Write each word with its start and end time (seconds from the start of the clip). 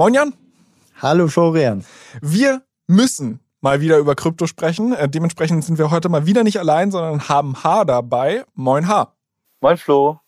Moin 0.00 0.14
Jan. 0.14 0.32
Hallo 1.02 1.28
Florian. 1.28 1.84
Wir 2.22 2.62
müssen 2.86 3.40
mal 3.60 3.82
wieder 3.82 3.98
über 3.98 4.14
Krypto 4.14 4.46
sprechen. 4.46 4.94
Äh, 4.94 5.10
dementsprechend 5.10 5.62
sind 5.62 5.76
wir 5.76 5.90
heute 5.90 6.08
mal 6.08 6.24
wieder 6.24 6.42
nicht 6.42 6.58
allein, 6.58 6.90
sondern 6.90 7.28
haben 7.28 7.62
H 7.62 7.84
dabei. 7.84 8.46
Moin 8.54 8.88
H. 8.88 9.12
Moin 9.60 9.76
Flo. 9.76 10.18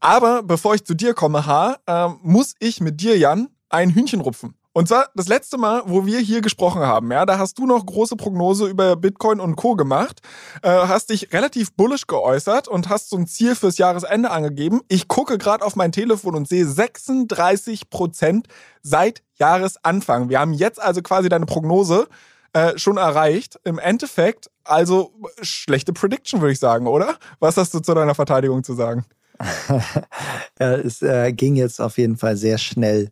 Aber 0.00 0.42
bevor 0.42 0.74
ich 0.74 0.86
zu 0.86 0.94
dir 0.94 1.12
komme, 1.12 1.44
H, 1.44 1.76
äh, 1.84 2.08
muss 2.22 2.54
ich 2.58 2.80
mit 2.80 3.02
dir, 3.02 3.18
Jan, 3.18 3.50
ein 3.68 3.90
Hühnchen 3.90 4.22
rupfen. 4.22 4.54
Und 4.72 4.86
zwar 4.86 5.08
das 5.14 5.28
letzte 5.28 5.58
Mal, 5.58 5.82
wo 5.86 6.06
wir 6.06 6.20
hier 6.20 6.40
gesprochen 6.40 6.82
haben, 6.82 7.10
ja, 7.10 7.26
da 7.26 7.38
hast 7.38 7.58
du 7.58 7.66
noch 7.66 7.84
große 7.84 8.16
Prognose 8.16 8.66
über 8.66 8.96
Bitcoin 8.96 9.40
und 9.40 9.56
Co. 9.56 9.74
gemacht, 9.74 10.20
äh, 10.62 10.68
hast 10.68 11.10
dich 11.10 11.32
relativ 11.32 11.72
bullish 11.72 12.06
geäußert 12.06 12.68
und 12.68 12.88
hast 12.88 13.10
so 13.10 13.16
ein 13.16 13.26
Ziel 13.26 13.54
fürs 13.54 13.78
Jahresende 13.78 14.30
angegeben. 14.30 14.82
Ich 14.88 15.08
gucke 15.08 15.38
gerade 15.38 15.64
auf 15.64 15.74
mein 15.74 15.90
Telefon 15.90 16.34
und 16.34 16.48
sehe 16.48 16.66
36 16.66 17.90
Prozent 17.90 18.46
seit 18.82 19.22
Jahresanfang. 19.36 20.28
Wir 20.28 20.40
haben 20.40 20.52
jetzt 20.52 20.80
also 20.80 21.02
quasi 21.02 21.28
deine 21.28 21.46
Prognose 21.46 22.06
äh, 22.52 22.78
schon 22.78 22.98
erreicht. 22.98 23.58
Im 23.64 23.78
Endeffekt, 23.78 24.50
also 24.64 25.12
schlechte 25.42 25.92
Prediction, 25.92 26.40
würde 26.40 26.52
ich 26.52 26.60
sagen, 26.60 26.86
oder? 26.86 27.16
Was 27.40 27.56
hast 27.56 27.74
du 27.74 27.80
zu 27.80 27.94
deiner 27.94 28.14
Verteidigung 28.14 28.62
zu 28.64 28.74
sagen? 28.74 29.04
es 30.58 31.02
äh, 31.02 31.32
ging 31.32 31.56
jetzt 31.56 31.80
auf 31.80 31.98
jeden 31.98 32.16
Fall 32.16 32.36
sehr 32.36 32.58
schnell 32.58 33.10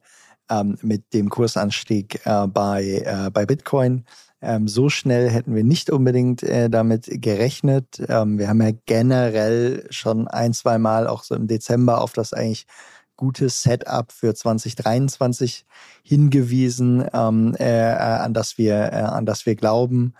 ähm, 0.50 0.76
mit 0.82 1.12
dem 1.12 1.28
Kursanstieg 1.28 2.24
äh, 2.24 2.46
bei, 2.46 3.02
äh, 3.04 3.30
bei 3.30 3.46
Bitcoin. 3.46 4.04
Ähm, 4.42 4.68
so 4.68 4.88
schnell 4.88 5.30
hätten 5.30 5.54
wir 5.54 5.64
nicht 5.64 5.90
unbedingt 5.90 6.42
äh, 6.42 6.68
damit 6.68 7.08
gerechnet. 7.22 8.02
Ähm, 8.08 8.38
wir 8.38 8.48
haben 8.48 8.62
ja 8.62 8.72
generell 8.86 9.86
schon 9.90 10.28
ein, 10.28 10.52
zwei 10.52 10.78
Mal 10.78 11.06
auch 11.06 11.24
so 11.24 11.34
im 11.34 11.46
Dezember 11.46 12.00
auf 12.00 12.12
das 12.12 12.32
eigentlich 12.32 12.66
gute 13.16 13.48
Setup 13.48 14.12
für 14.12 14.34
2023 14.34 15.64
hingewiesen, 16.02 17.06
ähm, 17.12 17.56
äh, 17.58 17.92
an 17.92 18.34
das 18.34 18.58
wir, 18.58 18.92
äh, 18.92 18.96
an 18.96 19.26
das 19.26 19.46
wir 19.46 19.56
glauben. 19.56 20.14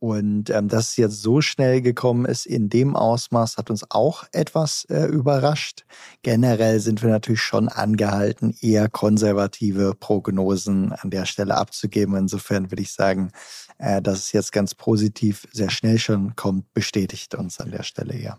Und 0.00 0.48
ähm, 0.48 0.68
dass 0.68 0.88
es 0.88 0.96
jetzt 0.96 1.20
so 1.20 1.42
schnell 1.42 1.82
gekommen 1.82 2.24
ist 2.24 2.46
in 2.46 2.70
dem 2.70 2.96
Ausmaß, 2.96 3.58
hat 3.58 3.70
uns 3.70 3.84
auch 3.90 4.24
etwas 4.32 4.86
äh, 4.86 5.04
überrascht. 5.04 5.84
Generell 6.22 6.80
sind 6.80 7.02
wir 7.02 7.10
natürlich 7.10 7.42
schon 7.42 7.68
angehalten, 7.68 8.56
eher 8.62 8.88
konservative 8.88 9.94
Prognosen 9.94 10.92
an 10.92 11.10
der 11.10 11.26
Stelle 11.26 11.54
abzugeben. 11.54 12.16
Insofern 12.16 12.70
würde 12.72 12.82
ich 12.82 12.92
sagen, 12.92 13.30
äh, 13.76 14.00
dass 14.00 14.20
es 14.20 14.32
jetzt 14.32 14.52
ganz 14.52 14.74
positiv 14.74 15.46
sehr 15.52 15.70
schnell 15.70 15.98
schon 15.98 16.34
kommt, 16.34 16.72
bestätigt 16.72 17.34
uns 17.34 17.60
an 17.60 17.70
der 17.70 17.82
Stelle 17.82 18.14
eher. 18.14 18.38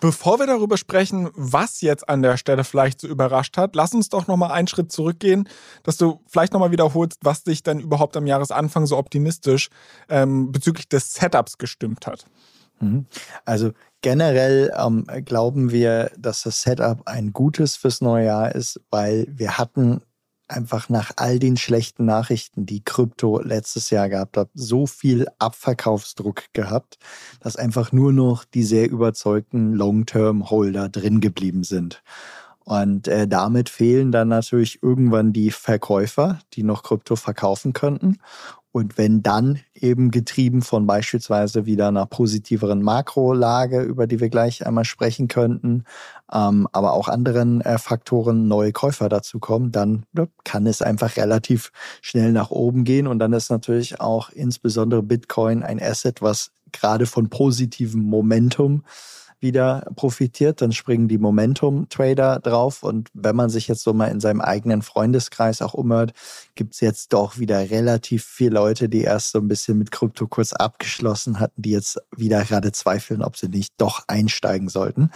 Bevor 0.00 0.38
wir 0.38 0.46
darüber 0.46 0.76
sprechen, 0.76 1.30
was 1.34 1.80
jetzt 1.80 2.08
an 2.08 2.22
der 2.22 2.36
Stelle 2.36 2.64
vielleicht 2.64 3.00
so 3.00 3.08
überrascht 3.08 3.56
hat, 3.56 3.74
lass 3.74 3.94
uns 3.94 4.08
doch 4.08 4.26
nochmal 4.26 4.52
einen 4.52 4.68
Schritt 4.68 4.92
zurückgehen, 4.92 5.48
dass 5.82 5.96
du 5.96 6.20
vielleicht 6.26 6.52
nochmal 6.52 6.70
wiederholst, 6.70 7.18
was 7.22 7.42
dich 7.42 7.62
denn 7.62 7.80
überhaupt 7.80 8.16
am 8.16 8.26
Jahresanfang 8.26 8.86
so 8.86 8.96
optimistisch 8.96 9.70
ähm, 10.08 10.52
bezüglich 10.52 10.88
des 10.88 11.14
Setups 11.14 11.58
gestimmt 11.58 12.06
hat. 12.06 12.26
Mhm. 12.80 13.06
Also 13.44 13.72
generell 14.02 14.72
ähm, 14.76 15.06
glauben 15.24 15.70
wir, 15.70 16.10
dass 16.18 16.42
das 16.42 16.62
Setup 16.62 17.02
ein 17.06 17.32
gutes 17.32 17.76
fürs 17.76 18.00
neue 18.00 18.26
Jahr 18.26 18.54
ist, 18.54 18.80
weil 18.90 19.26
wir 19.28 19.58
hatten 19.58 20.02
einfach 20.52 20.88
nach 20.88 21.12
all 21.16 21.38
den 21.38 21.56
schlechten 21.56 22.04
Nachrichten, 22.04 22.66
die 22.66 22.82
Krypto 22.84 23.40
letztes 23.40 23.90
Jahr 23.90 24.08
gehabt 24.08 24.36
hat, 24.36 24.50
so 24.54 24.86
viel 24.86 25.26
Abverkaufsdruck 25.38 26.52
gehabt, 26.52 26.98
dass 27.40 27.56
einfach 27.56 27.92
nur 27.92 28.12
noch 28.12 28.44
die 28.44 28.62
sehr 28.62 28.90
überzeugten 28.90 29.72
Long-Term-Holder 29.74 30.88
drin 30.88 31.20
geblieben 31.20 31.64
sind. 31.64 32.02
Und 32.64 33.08
äh, 33.08 33.26
damit 33.26 33.68
fehlen 33.68 34.12
dann 34.12 34.28
natürlich 34.28 34.82
irgendwann 34.82 35.32
die 35.32 35.50
Verkäufer, 35.50 36.38
die 36.52 36.62
noch 36.62 36.84
Krypto 36.84 37.16
verkaufen 37.16 37.72
könnten. 37.72 38.18
Und 38.72 38.96
wenn 38.96 39.22
dann 39.22 39.60
eben 39.74 40.10
getrieben 40.10 40.62
von 40.62 40.86
beispielsweise 40.86 41.66
wieder 41.66 41.88
einer 41.88 42.06
positiveren 42.06 42.82
Makrolage, 42.82 43.82
über 43.82 44.06
die 44.06 44.18
wir 44.18 44.30
gleich 44.30 44.66
einmal 44.66 44.86
sprechen 44.86 45.28
könnten, 45.28 45.84
ähm, 46.32 46.66
aber 46.72 46.94
auch 46.94 47.08
anderen 47.08 47.60
äh, 47.60 47.76
Faktoren 47.76 48.48
neue 48.48 48.72
Käufer 48.72 49.10
dazu 49.10 49.38
kommen, 49.38 49.72
dann 49.72 50.04
ja, 50.16 50.26
kann 50.44 50.66
es 50.66 50.80
einfach 50.80 51.18
relativ 51.18 51.70
schnell 52.00 52.32
nach 52.32 52.50
oben 52.50 52.84
gehen. 52.84 53.06
Und 53.06 53.18
dann 53.18 53.34
ist 53.34 53.50
natürlich 53.50 54.00
auch 54.00 54.30
insbesondere 54.30 55.02
Bitcoin 55.02 55.62
ein 55.62 55.80
Asset, 55.80 56.22
was 56.22 56.50
gerade 56.72 57.04
von 57.04 57.28
positivem 57.28 58.02
Momentum 58.02 58.84
wieder 59.42 59.90
profitiert, 59.96 60.62
dann 60.62 60.72
springen 60.72 61.08
die 61.08 61.18
Momentum-Trader 61.18 62.40
drauf. 62.40 62.82
Und 62.82 63.08
wenn 63.12 63.36
man 63.36 63.50
sich 63.50 63.68
jetzt 63.68 63.82
so 63.82 63.92
mal 63.92 64.06
in 64.06 64.20
seinem 64.20 64.40
eigenen 64.40 64.82
Freundeskreis 64.82 65.60
auch 65.62 65.74
umhört, 65.74 66.12
gibt 66.54 66.74
es 66.74 66.80
jetzt 66.80 67.12
doch 67.12 67.38
wieder 67.38 67.70
relativ 67.70 68.24
viele 68.24 68.54
Leute, 68.54 68.88
die 68.88 69.02
erst 69.02 69.32
so 69.32 69.38
ein 69.38 69.48
bisschen 69.48 69.78
mit 69.78 69.90
Krypto 69.90 70.26
kurz 70.26 70.52
abgeschlossen 70.52 71.40
hatten, 71.40 71.60
die 71.62 71.70
jetzt 71.70 71.98
wieder 72.16 72.44
gerade 72.44 72.72
zweifeln, 72.72 73.22
ob 73.22 73.36
sie 73.36 73.48
nicht 73.48 73.74
doch 73.78 74.04
einsteigen 74.06 74.68
sollten. 74.68 75.10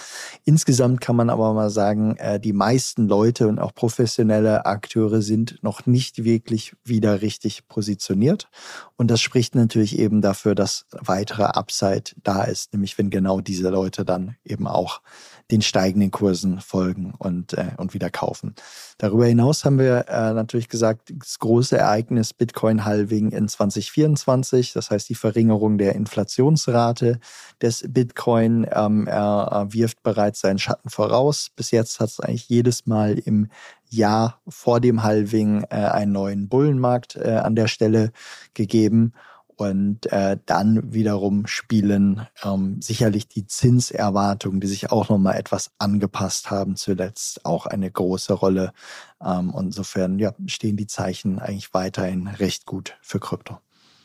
Insgesamt 0.44 1.00
kann 1.00 1.16
man 1.16 1.30
aber 1.30 1.52
mal 1.52 1.70
sagen, 1.70 2.16
äh, 2.16 2.40
die 2.40 2.52
meisten 2.52 3.06
Leute 3.06 3.48
und 3.48 3.58
auch 3.58 3.74
professionelle 3.74 4.66
Akteure 4.66 5.22
sind 5.22 5.62
noch 5.62 5.86
nicht 5.86 6.24
wirklich 6.24 6.74
wieder 6.84 7.22
richtig 7.22 7.68
positioniert. 7.68 8.48
Und 8.96 9.10
das 9.10 9.20
spricht 9.20 9.54
natürlich 9.54 9.98
eben 9.98 10.20
dafür, 10.22 10.54
dass 10.54 10.86
weitere 10.90 11.44
Upside 11.44 12.12
da 12.22 12.44
ist, 12.44 12.72
nämlich 12.72 12.96
wenn 12.98 13.10
genau 13.10 13.40
diese 13.40 13.68
Leute 13.68 14.04
dann 14.04 14.15
dann 14.16 14.36
eben 14.44 14.66
auch 14.66 15.00
den 15.50 15.62
steigenden 15.62 16.10
Kursen 16.10 16.60
folgen 16.60 17.14
und, 17.16 17.52
äh, 17.52 17.70
und 17.76 17.94
wieder 17.94 18.10
kaufen. 18.10 18.54
Darüber 18.98 19.26
hinaus 19.26 19.64
haben 19.64 19.78
wir 19.78 20.06
äh, 20.08 20.32
natürlich 20.32 20.68
gesagt, 20.68 21.12
das 21.16 21.38
große 21.38 21.78
Ereignis 21.78 22.34
Bitcoin-Halving 22.34 23.30
in 23.30 23.46
2024, 23.46 24.72
das 24.72 24.90
heißt 24.90 25.08
die 25.08 25.14
Verringerung 25.14 25.78
der 25.78 25.94
Inflationsrate 25.94 27.20
des 27.62 27.84
Bitcoin. 27.86 28.66
Ähm, 28.72 29.06
er 29.06 29.68
wirft 29.70 30.02
bereits 30.02 30.40
seinen 30.40 30.58
Schatten 30.58 30.90
voraus. 30.90 31.50
Bis 31.54 31.70
jetzt 31.70 32.00
hat 32.00 32.08
es 32.08 32.20
eigentlich 32.20 32.48
jedes 32.48 32.86
Mal 32.86 33.18
im 33.18 33.48
Jahr 33.88 34.40
vor 34.48 34.80
dem 34.80 35.04
Halving 35.04 35.62
äh, 35.70 35.76
einen 35.76 36.12
neuen 36.12 36.48
Bullenmarkt 36.48 37.16
äh, 37.16 37.40
an 37.42 37.54
der 37.54 37.68
Stelle 37.68 38.10
gegeben. 38.54 39.12
Und 39.56 40.12
äh, 40.12 40.36
dann 40.44 40.92
wiederum 40.92 41.46
spielen 41.46 42.26
ähm, 42.44 42.80
sicherlich 42.82 43.26
die 43.26 43.46
Zinserwartungen, 43.46 44.60
die 44.60 44.66
sich 44.66 44.92
auch 44.92 45.08
nochmal 45.08 45.36
etwas 45.36 45.70
angepasst 45.78 46.50
haben, 46.50 46.76
zuletzt 46.76 47.44
auch 47.46 47.64
eine 47.64 47.90
große 47.90 48.34
Rolle. 48.34 48.72
Ähm, 49.24 49.54
insofern 49.58 50.18
ja, 50.18 50.34
stehen 50.46 50.76
die 50.76 50.86
Zeichen 50.86 51.38
eigentlich 51.38 51.72
weiterhin 51.72 52.26
recht 52.26 52.66
gut 52.66 52.98
für 53.00 53.18
Krypto. 53.18 53.58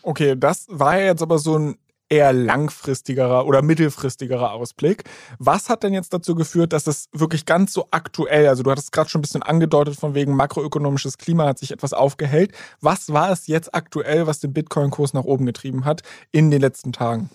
Okay, 0.03 0.35
das 0.37 0.67
war 0.69 0.97
ja 0.97 1.07
jetzt 1.07 1.21
aber 1.21 1.37
so 1.37 1.57
ein 1.57 1.75
eher 2.11 2.33
langfristigerer 2.33 3.45
oder 3.45 3.61
mittelfristigerer 3.61 4.51
Ausblick. 4.51 5.05
Was 5.39 5.69
hat 5.69 5.83
denn 5.83 5.93
jetzt 5.93 6.13
dazu 6.13 6.35
geführt, 6.35 6.73
dass 6.73 6.85
es 6.85 7.07
wirklich 7.13 7.45
ganz 7.45 7.73
so 7.73 7.87
aktuell, 7.91 8.47
also 8.47 8.63
du 8.63 8.71
hattest 8.71 8.87
es 8.87 8.91
gerade 8.91 9.09
schon 9.09 9.19
ein 9.19 9.23
bisschen 9.23 9.43
angedeutet, 9.43 9.95
von 9.95 10.13
wegen 10.13 10.35
makroökonomisches 10.35 11.17
Klima 11.17 11.45
hat 11.45 11.57
sich 11.57 11.71
etwas 11.71 11.93
aufgehellt. 11.93 12.51
Was 12.81 13.13
war 13.13 13.31
es 13.31 13.47
jetzt 13.47 13.73
aktuell, 13.73 14.27
was 14.27 14.39
den 14.39 14.53
Bitcoin-Kurs 14.53 15.13
nach 15.13 15.23
oben 15.23 15.45
getrieben 15.45 15.85
hat 15.85 16.01
in 16.31 16.51
den 16.51 16.61
letzten 16.61 16.91
Tagen? 16.91 17.29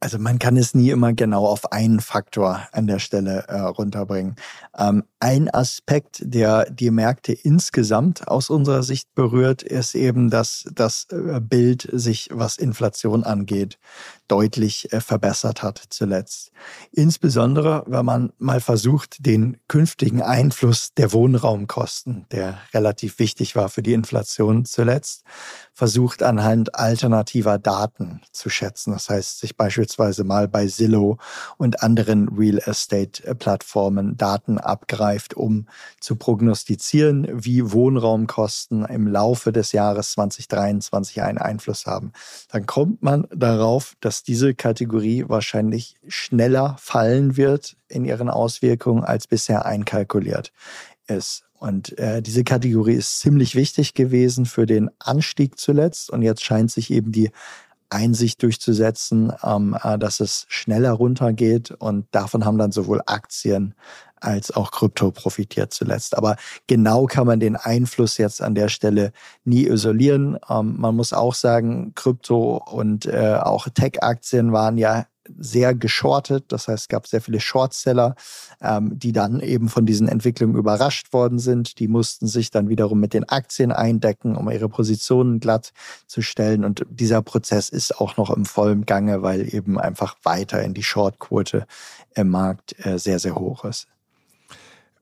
Also 0.00 0.18
man 0.18 0.38
kann 0.38 0.56
es 0.56 0.74
nie 0.74 0.90
immer 0.90 1.12
genau 1.12 1.46
auf 1.46 1.72
einen 1.72 2.00
Faktor 2.00 2.68
an 2.72 2.86
der 2.86 2.98
Stelle 2.98 3.44
äh, 3.48 3.58
runterbringen. 3.58 4.36
Ähm, 4.76 5.04
ein 5.20 5.52
Aspekt, 5.52 6.20
der 6.22 6.70
die 6.70 6.90
Märkte 6.90 7.32
insgesamt 7.32 8.28
aus 8.28 8.50
unserer 8.50 8.82
Sicht 8.82 9.14
berührt, 9.14 9.62
ist 9.62 9.94
eben, 9.94 10.30
dass 10.30 10.68
das 10.72 11.08
äh, 11.10 11.40
Bild 11.40 11.88
sich, 11.92 12.28
was 12.32 12.56
Inflation 12.56 13.24
angeht, 13.24 13.78
deutlich 14.28 14.92
äh, 14.92 15.00
verbessert 15.00 15.62
hat 15.62 15.82
zuletzt. 15.90 16.52
Insbesondere, 16.92 17.84
wenn 17.86 18.04
man 18.04 18.32
mal 18.38 18.60
versucht, 18.60 19.24
den 19.26 19.58
künftigen 19.68 20.22
Einfluss 20.22 20.92
der 20.94 21.12
Wohnraumkosten, 21.12 22.26
der 22.30 22.58
relativ 22.72 23.18
wichtig 23.18 23.56
war 23.56 23.68
für 23.68 23.82
die 23.82 23.92
Inflation 23.92 24.64
zuletzt, 24.64 25.24
versucht 25.72 26.22
anhand 26.22 26.74
alternativer 26.74 27.58
Daten 27.58 28.20
zu 28.32 28.50
schätzen. 28.50 28.92
Das 28.92 29.08
heißt, 29.08 29.38
sich 29.38 29.56
beispielsweise 29.56 30.24
mal 30.24 30.48
bei 30.48 30.66
Zillow 30.66 31.18
und 31.56 31.82
anderen 31.82 32.28
Real 32.28 32.58
Estate 32.58 33.34
Plattformen 33.36 34.16
Daten 34.16 34.58
abgreift, 34.58 35.34
um 35.34 35.66
zu 36.00 36.16
prognostizieren, 36.16 37.28
wie 37.32 37.70
Wohnraumkosten 37.70 38.84
im 38.86 39.06
Laufe 39.06 39.52
des 39.52 39.72
Jahres 39.72 40.12
2023 40.12 41.22
einen 41.22 41.38
Einfluss 41.38 41.86
haben. 41.86 42.12
Dann 42.50 42.66
kommt 42.66 43.02
man 43.02 43.26
darauf, 43.30 43.94
dass 44.00 44.17
diese 44.22 44.54
Kategorie 44.54 45.24
wahrscheinlich 45.28 45.96
schneller 46.06 46.76
fallen 46.78 47.36
wird 47.36 47.76
in 47.88 48.04
ihren 48.04 48.28
Auswirkungen 48.28 49.04
als 49.04 49.26
bisher 49.26 49.66
einkalkuliert 49.66 50.52
ist. 51.06 51.44
Und 51.58 51.98
äh, 51.98 52.22
diese 52.22 52.44
Kategorie 52.44 52.94
ist 52.94 53.20
ziemlich 53.20 53.54
wichtig 53.54 53.94
gewesen 53.94 54.46
für 54.46 54.66
den 54.66 54.90
Anstieg 54.98 55.58
zuletzt. 55.58 56.10
Und 56.10 56.22
jetzt 56.22 56.44
scheint 56.44 56.70
sich 56.70 56.90
eben 56.90 57.10
die 57.10 57.30
Einsicht 57.90 58.42
durchzusetzen, 58.42 59.32
ähm, 59.42 59.76
äh, 59.82 59.98
dass 59.98 60.20
es 60.20 60.46
schneller 60.48 60.92
runtergeht. 60.92 61.72
Und 61.72 62.06
davon 62.12 62.44
haben 62.44 62.58
dann 62.58 62.72
sowohl 62.72 63.00
Aktien 63.06 63.74
als 64.20 64.54
auch 64.54 64.70
Krypto 64.70 65.10
profitiert 65.10 65.72
zuletzt. 65.72 66.16
Aber 66.16 66.36
genau 66.66 67.06
kann 67.06 67.26
man 67.26 67.40
den 67.40 67.56
Einfluss 67.56 68.18
jetzt 68.18 68.42
an 68.42 68.54
der 68.54 68.68
Stelle 68.68 69.12
nie 69.44 69.66
isolieren. 69.66 70.38
Ähm, 70.48 70.76
man 70.78 70.96
muss 70.96 71.12
auch 71.12 71.34
sagen, 71.34 71.92
Krypto 71.94 72.62
und 72.70 73.06
äh, 73.06 73.38
auch 73.40 73.68
Tech-Aktien 73.68 74.52
waren 74.52 74.78
ja 74.78 75.06
sehr 75.36 75.74
geschortet. 75.74 76.46
Das 76.48 76.68
heißt, 76.68 76.84
es 76.84 76.88
gab 76.88 77.06
sehr 77.06 77.20
viele 77.20 77.40
Shortseller, 77.40 78.14
ähm, 78.60 78.98
die 78.98 79.12
dann 79.12 79.40
eben 79.40 79.68
von 79.68 79.86
diesen 79.86 80.08
Entwicklungen 80.08 80.56
überrascht 80.56 81.12
worden 81.12 81.38
sind. 81.38 81.78
Die 81.78 81.88
mussten 81.88 82.26
sich 82.26 82.50
dann 82.50 82.68
wiederum 82.68 83.00
mit 83.00 83.14
den 83.14 83.28
Aktien 83.28 83.72
eindecken, 83.72 84.36
um 84.36 84.50
ihre 84.50 84.68
Positionen 84.68 85.40
glatt 85.40 85.72
zu 86.06 86.22
stellen. 86.22 86.64
Und 86.64 86.86
dieser 86.90 87.22
Prozess 87.22 87.68
ist 87.68 88.00
auch 88.00 88.16
noch 88.16 88.30
im 88.30 88.44
vollen 88.44 88.86
Gange, 88.86 89.22
weil 89.22 89.52
eben 89.54 89.78
einfach 89.78 90.16
weiter 90.22 90.62
in 90.62 90.74
die 90.74 90.82
Shortquote 90.82 91.66
im 92.14 92.28
Markt 92.28 92.74
äh, 92.84 92.98
sehr, 92.98 93.18
sehr 93.18 93.34
hoch 93.34 93.64
ist 93.64 93.88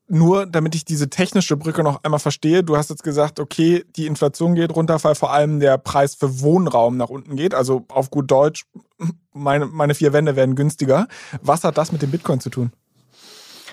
nur 0.09 0.47
damit 0.47 0.75
ich 0.75 0.85
diese 0.85 1.11
technische 1.11 1.57
Brücke 1.57 1.83
noch 1.83 2.05
einmal 2.05 2.21
verstehe, 2.21 2.63
du 2.63 2.77
hast 2.77 2.91
jetzt 2.91 3.03
gesagt, 3.03 3.41
okay, 3.41 3.85
die 3.97 4.07
Inflation 4.07 4.55
geht 4.55 4.75
runter, 4.75 5.03
weil 5.03 5.15
vor 5.15 5.33
allem 5.33 5.61
der 5.61 5.79
Preis 5.79 6.15
für 6.15 6.41
Wohnraum 6.41 6.97
nach 6.97 7.09
unten 7.09 7.37
geht. 7.37 7.55
Also 7.55 7.85
auf 7.89 8.11
gut 8.11 8.31
Deutsch, 8.31 8.67
meine, 9.33 9.67
meine 9.67 9.95
vier 9.95 10.13
Wände 10.13 10.37
werden 10.37 10.55
günstiger. 10.55 11.09
Was 11.43 11.65
hat 11.65 11.77
das 11.77 11.93
mit 11.93 12.03
dem 12.03 12.11
Bitcoin 12.11 12.41
zu 12.41 12.51
tun? 12.51 12.73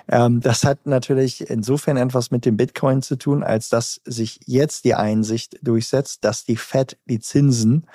Ähm, 0.07 0.41
das 0.41 0.63
hat 0.63 0.85
natürlich 0.85 1.50
insofern 1.50 1.97
etwas 1.97 2.31
mit 2.31 2.45
dem 2.45 2.57
Bitcoin 2.57 3.01
zu 3.01 3.15
tun, 3.15 3.44
als 3.44 3.69
dass 3.69 4.01
sich 4.03 4.39
jetzt 4.45 4.85
die 4.85 4.95
Einsicht 4.95 5.59
durchsetzt, 5.62 6.25
dass 6.25 6.45
die 6.45 6.57
Fed 6.57 6.97
die 7.06 7.19
Zinsen 7.19 7.88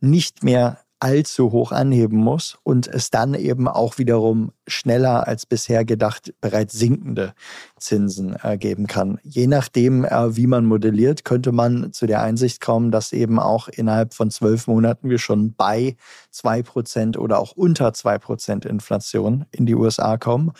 nicht 0.00 0.42
mehr 0.42 0.78
allzu 1.00 1.50
hoch 1.50 1.72
anheben 1.72 2.18
muss 2.18 2.58
und 2.62 2.86
es 2.86 3.10
dann 3.10 3.34
eben 3.34 3.66
auch 3.66 3.98
wiederum 3.98 4.52
schneller 4.66 5.26
als 5.26 5.46
bisher 5.46 5.84
gedacht 5.84 6.32
bereits 6.40 6.74
sinkende 6.74 7.34
Zinsen 7.78 8.36
äh, 8.42 8.56
geben 8.56 8.86
kann. 8.86 9.18
Je 9.22 9.46
nachdem, 9.46 10.04
äh, 10.04 10.36
wie 10.36 10.46
man 10.46 10.66
modelliert, 10.66 11.24
könnte 11.24 11.52
man 11.52 11.92
zu 11.92 12.06
der 12.06 12.22
Einsicht 12.22 12.60
kommen, 12.60 12.90
dass 12.90 13.12
eben 13.12 13.38
auch 13.38 13.68
innerhalb 13.68 14.14
von 14.14 14.30
zwölf 14.30 14.66
Monaten 14.66 15.10
wir 15.10 15.18
schon 15.18 15.54
bei 15.54 15.96
zwei 16.30 16.62
Prozent 16.62 17.18
oder 17.18 17.38
auch 17.38 17.52
unter 17.52 17.92
zwei 17.92 18.18
Prozent 18.18 18.64
Inflation 18.64 19.46
in 19.50 19.66
die 19.66 19.74
USA 19.74 20.16
kommen. 20.16 20.52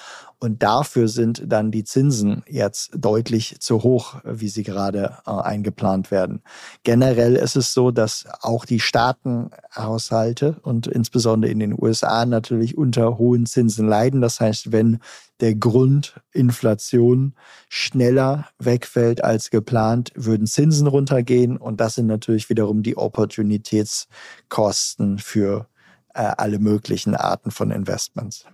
Und 0.43 0.65
dafür 0.65 1.07
sind 1.07 1.45
dann 1.47 1.71
die 1.71 1.85
Zinsen 1.85 2.43
jetzt 2.49 2.91
deutlich 2.97 3.61
zu 3.61 3.85
hoch, 3.85 4.17
wie 4.25 4.49
sie 4.49 4.65
gerade 4.65 5.19
äh, 5.25 5.31
eingeplant 5.31 6.11
werden. 6.11 6.43
Generell 6.83 7.37
ist 7.37 7.55
es 7.55 7.73
so, 7.73 7.93
dass 7.93 8.25
auch 8.41 8.65
die 8.65 8.81
Staatenhaushalte 8.81 10.57
und 10.63 10.89
insbesondere 10.89 11.53
in 11.53 11.61
den 11.61 11.81
USA 11.81 12.27
natürlich 12.27 12.77
unter 12.77 13.19
hohen 13.19 13.47
Zinsen 13.47 13.87
leiden. 13.93 14.23
Das 14.23 14.41
heißt, 14.41 14.73
wenn 14.73 14.99
der 15.41 15.55
Grund 15.55 16.19
Inflation 16.33 17.35
schneller 17.69 18.49
wegfällt 18.59 19.23
als 19.23 19.51
geplant, 19.51 20.11
würden 20.15 20.47
Zinsen 20.47 20.87
runtergehen. 20.87 21.59
Und 21.59 21.79
das 21.81 21.97
sind 21.97 22.07
natürlich 22.07 22.49
wiederum 22.49 22.83
die 22.83 22.97
Opportunitätskosten 22.97 25.19
für 25.19 25.67
äh, 26.15 26.33
alle 26.39 26.59
möglichen 26.59 27.15
Arten 27.15 27.51
von 27.51 27.71
Investments. 27.71 28.47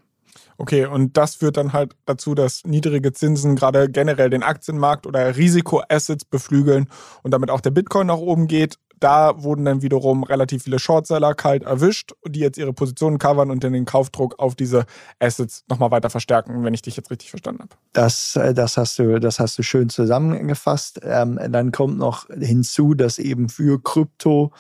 Okay, 0.56 0.86
und 0.86 1.16
das 1.16 1.36
führt 1.36 1.56
dann 1.56 1.72
halt 1.72 1.94
dazu, 2.04 2.34
dass 2.34 2.64
niedrige 2.64 3.12
Zinsen 3.12 3.54
gerade 3.54 3.88
generell 3.88 4.28
den 4.28 4.42
Aktienmarkt 4.42 5.06
oder 5.06 5.36
Risikoassets 5.36 6.24
beflügeln 6.24 6.88
und 7.22 7.30
damit 7.30 7.50
auch 7.50 7.60
der 7.60 7.70
Bitcoin 7.70 8.08
nach 8.08 8.18
oben 8.18 8.48
geht. 8.48 8.76
Da 9.00 9.42
wurden 9.42 9.64
dann 9.64 9.82
wiederum 9.82 10.24
relativ 10.24 10.64
viele 10.64 10.78
Shortseller 10.78 11.34
kalt 11.34 11.62
erwischt, 11.62 12.12
die 12.26 12.40
jetzt 12.40 12.58
ihre 12.58 12.72
Positionen 12.72 13.18
covern 13.18 13.50
und 13.50 13.64
dann 13.64 13.72
den 13.72 13.84
Kaufdruck 13.84 14.38
auf 14.38 14.54
diese 14.54 14.86
Assets 15.20 15.64
nochmal 15.68 15.90
weiter 15.90 16.10
verstärken, 16.10 16.64
wenn 16.64 16.74
ich 16.74 16.82
dich 16.82 16.96
jetzt 16.96 17.10
richtig 17.10 17.30
verstanden 17.30 17.62
habe. 17.62 17.76
Das, 17.92 18.36
äh, 18.36 18.54
das, 18.54 18.76
hast, 18.76 18.98
du, 18.98 19.20
das 19.20 19.40
hast 19.40 19.58
du 19.58 19.62
schön 19.62 19.88
zusammengefasst. 19.88 21.00
Ähm, 21.02 21.38
dann 21.50 21.72
kommt 21.72 21.98
noch 21.98 22.26
hinzu, 22.28 22.94
dass 22.94 23.18
eben 23.18 23.48
für 23.48 23.82
Krypto 23.82 24.52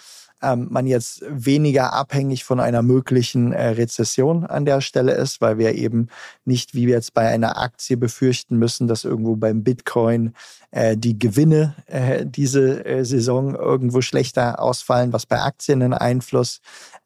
ähm, 0.42 0.68
man 0.70 0.86
jetzt 0.86 1.22
weniger 1.28 1.92
abhängig 1.92 2.44
von 2.44 2.60
einer 2.60 2.82
möglichen 2.82 3.52
äh, 3.52 3.68
Rezession 3.68 4.44
an 4.44 4.64
der 4.64 4.80
Stelle 4.80 5.12
ist, 5.12 5.40
weil 5.40 5.58
wir 5.58 5.74
eben 5.74 6.08
nicht 6.44 6.74
wie 6.74 6.86
wir 6.86 6.94
jetzt 6.94 7.14
bei 7.14 7.28
einer 7.28 7.60
Aktie 7.60 7.96
befürchten 7.96 8.56
müssen, 8.56 8.88
dass 8.88 9.04
irgendwo 9.04 9.36
beim 9.36 9.62
Bitcoin 9.62 10.34
äh, 10.70 10.96
die 10.96 11.18
Gewinne 11.18 11.74
äh, 11.86 12.24
diese 12.26 12.84
äh, 12.84 13.04
Saison 13.04 13.54
irgendwo 13.54 14.00
schlechter 14.00 14.60
ausfallen, 14.60 15.12
was 15.12 15.26
bei 15.26 15.40
Aktien 15.40 15.82
einen 15.82 15.94
Einfluss 15.94 16.60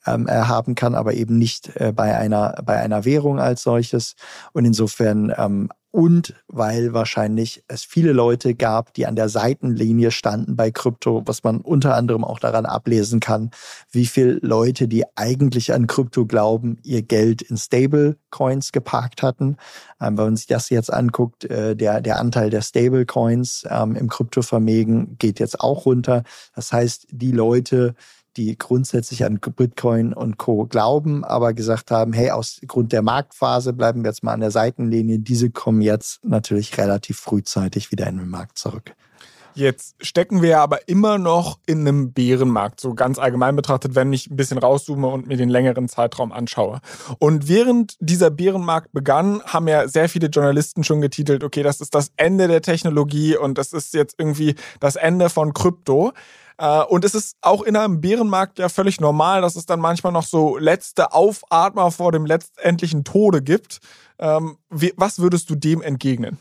ähm, 0.07 0.27
äh, 0.29 0.33
haben 0.33 0.75
kann, 0.75 0.95
aber 0.95 1.15
eben 1.15 1.39
nicht 1.39 1.77
äh, 1.77 1.93
bei 1.93 2.17
einer 2.17 2.61
bei 2.65 2.79
einer 2.79 3.05
Währung 3.05 3.39
als 3.39 3.63
solches. 3.63 4.15
Und 4.53 4.65
insofern 4.65 5.33
ähm, 5.37 5.71
und 5.93 6.35
weil 6.49 6.95
wahrscheinlich 6.95 7.63
es 7.69 7.85
viele 7.85 8.13
Leute 8.13 8.55
gab, 8.55 8.95
die 8.95 9.07
an 9.07 9.15
der 9.15 9.29
Seitenlinie 9.29 10.11
standen 10.11 10.57
bei 10.57 10.71
Krypto, 10.71 11.23
was 11.27 11.45
man 11.45 11.61
unter 11.61 11.95
anderem 11.95 12.25
auch 12.25 12.39
daran 12.39 12.65
ablesen 12.65 13.21
kann, 13.21 13.51
wie 13.91 14.07
viele 14.07 14.39
Leute, 14.41 14.89
die 14.89 15.05
eigentlich 15.17 15.73
an 15.75 15.87
Krypto 15.87 16.25
glauben, 16.25 16.79
ihr 16.83 17.03
Geld 17.03 17.43
in 17.43 17.59
Stablecoins 17.59 18.73
geparkt 18.73 19.23
hatten. 19.23 19.59
Ähm, 20.01 20.17
wenn 20.17 20.25
man 20.25 20.37
sich 20.37 20.47
das 20.47 20.71
jetzt 20.71 20.91
anguckt, 20.91 21.45
äh, 21.45 21.77
der, 21.77 22.01
der 22.01 22.19
Anteil 22.19 22.49
der 22.49 22.63
Stablecoins 22.63 23.67
ähm, 23.69 23.95
im 23.95 24.09
Kryptovermögen 24.09 25.19
geht 25.19 25.41
jetzt 25.41 25.61
auch 25.61 25.85
runter. 25.85 26.25
Das 26.55 26.73
heißt, 26.73 27.09
die 27.11 27.33
Leute, 27.33 27.95
die 28.37 28.57
grundsätzlich 28.57 29.25
an 29.25 29.39
Bitcoin 29.39 30.13
und 30.13 30.39
Co. 30.39 30.67
glauben, 30.67 31.25
aber 31.25 31.53
gesagt 31.53 31.91
haben, 31.91 32.13
hey, 32.13 32.31
aus 32.31 32.61
Grund 32.67 32.93
der 32.93 33.03
Marktphase 33.03 33.73
bleiben 33.73 34.03
wir 34.03 34.11
jetzt 34.11 34.23
mal 34.23 34.33
an 34.33 34.41
der 34.41 34.51
Seitenlinie. 34.51 35.19
Diese 35.19 35.51
kommen 35.51 35.83
jetzt 35.83 36.25
natürlich 36.25 36.77
relativ 36.79 37.19
frühzeitig 37.19 37.91
wieder 37.93 38.07
in 38.07 38.19
den 38.19 38.29
Markt 38.29 38.59
zurück. 38.59 38.95
Jetzt 39.55 39.97
stecken 40.01 40.41
wir 40.41 40.61
aber 40.61 40.89
immer 40.89 41.19
noch 41.19 41.59
in 41.67 41.81
einem 41.81 42.13
Bärenmarkt, 42.13 42.81
so 42.81 42.95
ganz 42.95 43.19
allgemein 43.19 43.55
betrachtet, 43.55 43.95
wenn 43.95 44.13
ich 44.13 44.31
ein 44.31 44.37
bisschen 44.37 44.59
rauszoome 44.59 45.07
und 45.09 45.27
mir 45.27 45.37
den 45.37 45.49
längeren 45.49 45.89
Zeitraum 45.89 46.33
anschaue. 46.33 46.81
Und 47.19 47.49
während 47.49 47.97
dieser 48.01 48.31
Bärenmarkt 48.31 48.93
begann, 48.93 49.43
haben 49.45 49.69
ja 49.69 49.89
sehr 49.89 50.09
viele 50.09 50.29
Journalisten 50.29 50.85
schon 50.85 51.01
getitelt, 51.01 51.45
okay, 51.45 51.63
das 51.63 51.81
ist 51.81 51.95
das 51.95 52.13
Ende 52.17 52.49
der 52.49 52.63
Technologie 52.63 53.37
und 53.37 53.59
das 53.59 53.73
ist 53.73 53.93
jetzt 53.95 54.15
irgendwie 54.19 54.55
das 54.81 54.97
Ende 54.97 55.29
von 55.29 55.53
Krypto. 55.53 56.13
Äh, 56.59 56.83
und 56.85 57.05
es 57.05 57.15
ist 57.15 57.37
auch 57.43 57.63
in 57.63 57.77
einem 57.77 58.01
Bärenmarkt 58.01 58.59
ja 58.59 58.69
völlig 58.69 59.01
normal, 59.01 59.43
dass 59.43 59.57
es 59.57 59.67
dann 59.67 59.81
manchmal 59.81 60.13
noch 60.13 60.25
so 60.25 60.57
letzte 60.57 61.13
Aufatmer 61.13 61.91
vor 61.91 62.13
dem 62.13 62.25
letztendlichen 62.25 63.05
Tode 63.05 63.43
gibt. 63.43 63.81
Ähm, 64.19 64.57
was 64.97 65.19
würdest 65.19 65.51
du 65.51 65.57
dem 65.57 65.83
entgegnen? 65.83 66.39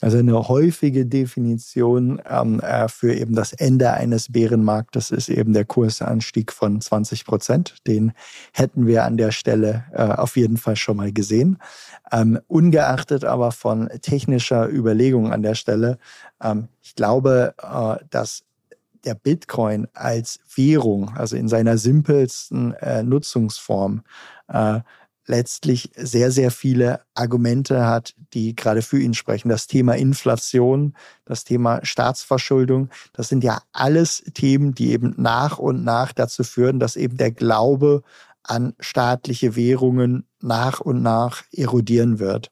Also 0.00 0.18
eine 0.18 0.48
häufige 0.48 1.06
Definition 1.06 2.20
ähm, 2.28 2.60
äh, 2.60 2.88
für 2.88 3.14
eben 3.14 3.34
das 3.34 3.52
Ende 3.52 3.92
eines 3.92 4.32
Bärenmarktes 4.32 5.10
ist 5.10 5.28
eben 5.28 5.52
der 5.52 5.64
Kursanstieg 5.64 6.52
von 6.52 6.80
20 6.80 7.24
Prozent. 7.24 7.76
Den 7.86 8.12
hätten 8.52 8.86
wir 8.86 9.04
an 9.04 9.16
der 9.16 9.30
Stelle 9.30 9.84
äh, 9.92 10.02
auf 10.02 10.36
jeden 10.36 10.56
Fall 10.56 10.76
schon 10.76 10.96
mal 10.96 11.12
gesehen. 11.12 11.58
Ähm, 12.12 12.38
ungeachtet 12.48 13.24
aber 13.24 13.52
von 13.52 13.88
technischer 14.00 14.68
Überlegung 14.68 15.32
an 15.32 15.42
der 15.42 15.54
Stelle, 15.54 15.98
ähm, 16.42 16.68
ich 16.82 16.94
glaube, 16.94 17.54
äh, 17.62 18.04
dass 18.10 18.44
der 19.04 19.14
Bitcoin 19.14 19.88
als 19.94 20.40
Währung, 20.54 21.10
also 21.16 21.36
in 21.36 21.48
seiner 21.48 21.78
simpelsten 21.78 22.74
äh, 22.74 23.02
Nutzungsform, 23.02 24.02
äh, 24.48 24.80
letztlich 25.30 25.90
sehr, 25.96 26.30
sehr 26.30 26.50
viele 26.50 27.00
Argumente 27.14 27.86
hat, 27.86 28.14
die 28.34 28.54
gerade 28.56 28.82
für 28.82 28.98
ihn 28.98 29.14
sprechen. 29.14 29.48
Das 29.48 29.68
Thema 29.68 29.94
Inflation, 29.94 30.94
das 31.24 31.44
Thema 31.44 31.80
Staatsverschuldung, 31.84 32.90
das 33.12 33.28
sind 33.28 33.44
ja 33.44 33.62
alles 33.72 34.24
Themen, 34.34 34.74
die 34.74 34.90
eben 34.90 35.14
nach 35.16 35.58
und 35.58 35.84
nach 35.84 36.12
dazu 36.12 36.42
führen, 36.42 36.80
dass 36.80 36.96
eben 36.96 37.16
der 37.16 37.30
Glaube 37.30 38.02
an 38.42 38.74
staatliche 38.80 39.54
Währungen 39.54 40.26
nach 40.40 40.80
und 40.80 41.02
nach 41.02 41.44
erodieren 41.52 42.18
wird. 42.18 42.50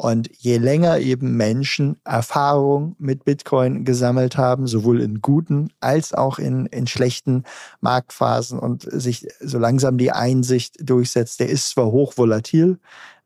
Und 0.00 0.30
je 0.38 0.58
länger 0.58 1.00
eben 1.00 1.36
Menschen 1.36 1.96
Erfahrung 2.04 2.94
mit 3.00 3.24
Bitcoin 3.24 3.84
gesammelt 3.84 4.36
haben, 4.36 4.68
sowohl 4.68 5.00
in 5.00 5.20
guten 5.20 5.72
als 5.80 6.14
auch 6.14 6.38
in, 6.38 6.66
in 6.66 6.86
schlechten 6.86 7.42
Marktphasen 7.80 8.60
und 8.60 8.86
sich 8.88 9.26
so 9.40 9.58
langsam 9.58 9.98
die 9.98 10.12
Einsicht 10.12 10.76
durchsetzt, 10.88 11.40
der 11.40 11.48
ist 11.48 11.70
zwar 11.70 11.86
hochvolatil 11.86 12.78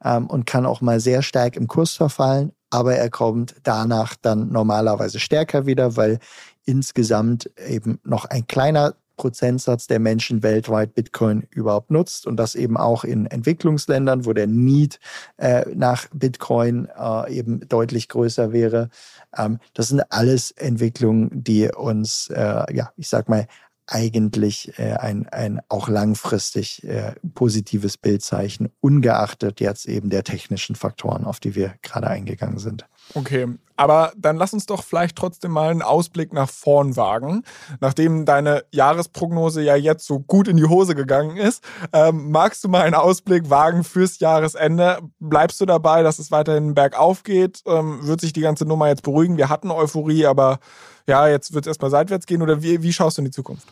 ähm, 0.02 0.29
und 0.29 0.47
kann 0.47 0.64
auch 0.64 0.81
mal 0.81 0.99
sehr 0.99 1.21
stark 1.21 1.57
im 1.57 1.69
Kurs 1.69 1.93
verfallen, 1.93 2.52
aber 2.71 2.95
er 2.95 3.11
kommt 3.11 3.55
danach 3.64 4.17
dann 4.17 4.50
normalerweise 4.50 5.21
stärker 5.21 5.67
wieder, 5.67 5.97
weil 5.97 6.21
insgesamt 6.64 7.50
eben 7.69 8.00
noch 8.02 8.25
ein 8.25 8.47
kleiner 8.47 8.95
Prozentsatz 9.23 9.87
der 9.87 10.00
Menschen 10.00 10.43
weltweit 10.43 10.95
Bitcoin 10.95 11.47
überhaupt 11.50 11.93
nutzt 11.93 12.26
und 12.26 12.37
das 12.38 12.57
eben 12.57 12.76
auch 12.76 13.05
in 13.05 13.26
Entwicklungsländern, 13.26 14.26
wo 14.26 14.33
der 14.33 14.49
Need 14.49 14.99
äh, 15.37 15.64
nach 15.76 16.09
Bitcoin 16.12 16.88
äh, 16.99 17.33
eben 17.33 17.61
deutlich 17.69 18.09
größer 18.09 18.52
wäre. 18.52 18.88
Ähm, 19.37 19.61
das 19.75 19.91
sind 19.91 20.02
alles 20.11 20.50
Entwicklungen, 20.50 21.31
die 21.33 21.69
uns, 21.69 22.31
äh, 22.35 22.75
ja, 22.75 22.91
ich 22.97 23.09
sag 23.09 23.29
mal, 23.29 23.47
eigentlich 23.87 24.76
äh, 24.76 24.95
ein, 24.95 25.29
ein 25.29 25.61
auch 25.69 25.88
langfristig 25.88 26.83
äh, 26.83 27.14
positives 27.35 27.97
Bild 27.99 28.23
zeichnen, 28.23 28.73
ungeachtet 28.81 29.61
jetzt 29.61 29.87
eben 29.87 30.11
der 30.11 30.25
technischen 30.25 30.75
Faktoren, 30.75 31.25
auf 31.25 31.38
die 31.38 31.55
wir 31.55 31.75
gerade 31.83 32.09
eingegangen 32.09 32.59
sind. 32.59 32.87
Okay, 33.14 33.47
aber 33.76 34.12
dann 34.16 34.37
lass 34.37 34.52
uns 34.52 34.66
doch 34.66 34.85
vielleicht 34.85 35.16
trotzdem 35.16 35.50
mal 35.50 35.71
einen 35.71 35.82
Ausblick 35.82 36.32
nach 36.32 36.49
vorn 36.49 36.97
wagen. 36.97 37.42
Nachdem 37.80 38.25
deine 38.25 38.64
Jahresprognose 38.71 39.62
ja 39.62 39.76
jetzt 39.76 40.06
so 40.06 40.21
gut 40.21 40.47
in 40.47 40.56
die 40.56 40.66
Hose 40.66 40.94
gegangen 40.94 41.37
ist, 41.37 41.64
ähm, 41.92 42.30
magst 42.30 42.62
du 42.62 42.68
mal 42.68 42.82
einen 42.82 42.94
Ausblick 42.94 43.50
wagen 43.50 43.82
fürs 43.82 44.21
Jahresende? 44.21 45.00
Bleibst 45.18 45.61
du 45.61 45.66
dabei, 45.66 46.02
dass 46.02 46.18
es 46.18 46.30
weiterhin 46.30 46.75
bergauf 46.75 47.25
geht? 47.25 47.62
Ähm, 47.66 48.06
wird 48.06 48.21
sich 48.21 48.32
die 48.32 48.40
ganze 48.40 48.66
Nummer 48.66 48.88
jetzt 48.88 49.02
beruhigen? 49.02 49.37
Wir 49.37 49.49
hatten 49.49 49.71
Euphorie, 49.71 50.26
aber 50.26 50.61
ja, 51.09 51.26
jetzt 51.26 51.52
wird 51.52 51.66
es 51.66 51.71
erstmal 51.71 51.90
seitwärts 51.90 52.26
gehen 52.26 52.42
oder 52.42 52.62
wie, 52.62 52.82
wie 52.82 52.92
schaust 52.92 53.18
du 53.18 53.23
in 53.23 53.26
die 53.26 53.32
Zukunft? 53.32 53.66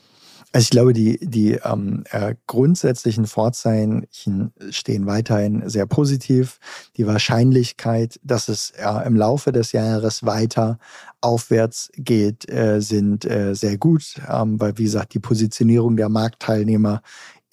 Also 0.52 0.64
ich 0.64 0.71
glaube, 0.71 0.92
die, 0.92 1.19
die 1.23 1.52
ähm, 1.64 2.02
äh, 2.11 2.35
grundsätzlichen 2.49 3.26
Vorzeichen 3.26 4.09
stehen 4.71 5.07
weiterhin 5.07 5.69
sehr 5.69 5.87
positiv. 5.87 6.59
Die 6.97 7.07
Wahrscheinlichkeit, 7.07 8.19
dass 8.25 8.49
es 8.49 8.71
äh, 8.71 9.07
im 9.07 9.14
Laufe 9.14 9.52
des 9.52 9.71
Jahres 9.71 10.26
weiter 10.26 10.78
aufwärts 11.21 11.90
geht, 11.95 12.50
äh, 12.50 12.80
sind 12.80 13.25
äh, 13.26 13.54
sehr 13.54 13.78
gut, 13.78 14.14
ähm, 14.28 14.61
weil 14.61 14.76
wie 14.76 14.85
gesagt, 14.85 15.14
die 15.14 15.21
Positionierung 15.21 15.97
der 15.97 16.09
Marktteilnehmer 16.09 17.02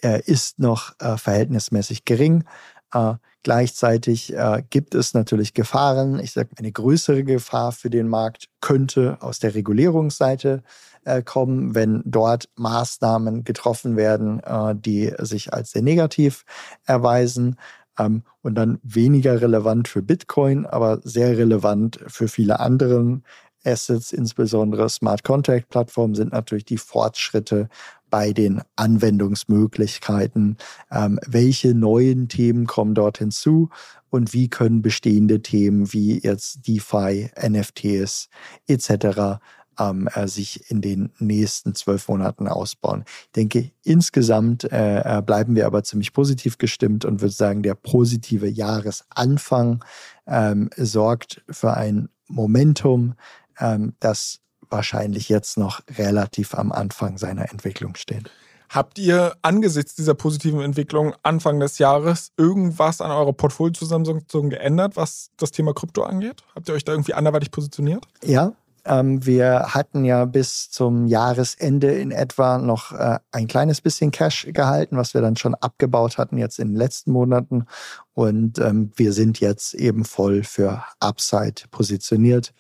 äh, 0.02 0.22
ist 0.26 0.58
noch 0.58 0.94
äh, 1.00 1.18
verhältnismäßig 1.18 2.04
gering. 2.04 2.46
Äh, 2.94 3.16
gleichzeitig 3.44 4.34
äh, 4.34 4.64
gibt 4.70 4.96
es 4.96 5.14
natürlich 5.14 5.54
Gefahren. 5.54 6.20
Ich 6.20 6.32
sage, 6.34 6.50
eine 6.58 6.72
größere 6.72 7.24
Gefahr 7.24 7.72
für 7.72 7.90
den 7.90 8.08
Markt 8.08 8.50
könnte 8.62 9.18
aus 9.22 9.40
der 9.40 9.56
Regulierungsseite 9.56 10.64
äh, 11.06 11.22
kommen, 11.22 11.76
wenn 11.76 12.02
dort 12.06 12.50
Maßnahmen 12.56 13.44
getroffen 13.44 13.96
werden, 13.96 14.42
äh, 14.42 14.76
die 14.76 15.14
sich 15.20 15.54
als 15.54 15.72
sehr 15.72 15.82
negativ 15.82 16.44
erweisen. 16.86 17.58
Ähm, 18.00 18.24
und 18.42 18.56
dann 18.56 18.80
weniger 18.84 19.42
relevant 19.42 19.88
für 19.88 20.02
Bitcoin, 20.02 20.66
aber 20.66 21.00
sehr 21.04 21.38
relevant 21.38 22.00
für 22.08 22.28
viele 22.28 22.60
andere 22.60 23.22
Assets, 23.64 24.14
insbesondere 24.14 24.90
Smart 24.90 25.24
Contract 25.24 25.70
Plattformen, 25.70 26.16
sind 26.16 26.32
natürlich 26.32 26.66
die 26.66 26.78
Fortschritte 26.78 27.70
bei 28.10 28.34
den 28.34 28.62
Anwendungsmöglichkeiten. 28.76 30.58
Ähm, 30.92 31.20
welche 31.26 31.74
neuen 31.74 32.28
Themen 32.28 32.66
kommen 32.68 32.96
dort 32.96 33.18
hinzu 33.18 33.70
und 34.10 34.34
wie 34.34 34.50
können 34.50 34.82
bestehende 34.82 35.42
Themen 35.42 35.92
wie 35.94 36.20
jetzt 36.20 36.68
DeFi, 36.68 37.30
NFTs 37.40 38.30
etc 38.68 39.40
ähm, 39.80 40.08
äh, 40.14 40.28
sich 40.28 40.70
in 40.70 40.82
den 40.82 41.12
nächsten 41.20 41.76
zwölf 41.76 42.08
Monaten 42.08 42.48
ausbauen. 42.48 43.04
Ich 43.08 43.32
denke, 43.32 43.72
insgesamt 43.84 44.64
äh, 44.72 45.18
äh, 45.18 45.22
bleiben 45.22 45.56
wir 45.56 45.66
aber 45.66 45.84
ziemlich 45.84 46.14
positiv 46.14 46.58
gestimmt 46.58 47.06
und 47.06 47.22
würde 47.22 47.34
sagen, 47.34 47.64
der 47.64 47.76
positive 47.76 48.48
Jahresanfang 48.48 49.84
ähm, 50.26 50.70
sorgt 50.76 51.44
für 51.50 51.76
ein 51.76 52.10
Momentum, 52.28 53.16
ähm, 53.60 53.94
das 54.00 54.40
wahrscheinlich 54.70 55.30
jetzt 55.30 55.58
noch 55.58 55.82
relativ 55.98 56.56
am 56.56 56.72
Anfang 56.72 57.18
seiner 57.18 57.52
Entwicklung 57.52 57.96
steht. 57.96 58.32
Habt 58.70 59.00
ihr 59.00 59.36
angesichts 59.42 59.96
dieser 59.96 60.14
positiven 60.14 60.60
Entwicklung 60.60 61.14
Anfang 61.24 61.60
des 61.60 61.78
Jahres 61.78 62.32
irgendwas 62.36 63.00
an 63.00 63.12
eurer 63.12 63.32
Portfoliozusammensetzung 63.32 64.50
geändert, 64.50 64.98
was 64.98 65.32
das 65.38 65.52
Thema 65.52 65.74
Krypto 65.74 66.04
angeht? 66.04 66.44
Habt 66.54 66.68
ihr 66.68 66.76
euch 66.76 66.84
da 66.84 66.92
irgendwie 66.92 67.14
anderweitig 67.14 67.52
positioniert? 67.52 68.06
Ja, 68.24 68.54
ähm, 68.88 69.26
wir 69.26 69.74
hatten 69.74 70.06
ja 70.06 70.26
bis 70.26 70.70
zum 70.70 71.08
Jahresende 71.08 71.92
in 71.92 72.12
etwa 72.12 72.58
noch 72.58 72.94
äh, 72.94 73.20
ein 73.32 73.48
kleines 73.48 73.82
bisschen 73.82 74.12
Cash 74.12 74.48
gehalten, 74.52 74.98
was 74.98 75.14
wir 75.14 75.22
dann 75.22 75.36
schon 75.36 75.56
abgebaut 75.56 76.18
hatten 76.18 76.38
jetzt 76.38 76.60
in 76.60 76.70
den 76.70 76.78
letzten 76.78 77.12
Monaten. 77.12 77.66
Und 78.14 78.60
ähm, 78.60 78.92
wir 78.96 79.14
sind 79.14 79.40
jetzt 79.40 79.74
eben 79.74 80.06
voll 80.06 80.44
für 80.44 80.84
Upside 81.00 81.64
positioniert 81.70 82.54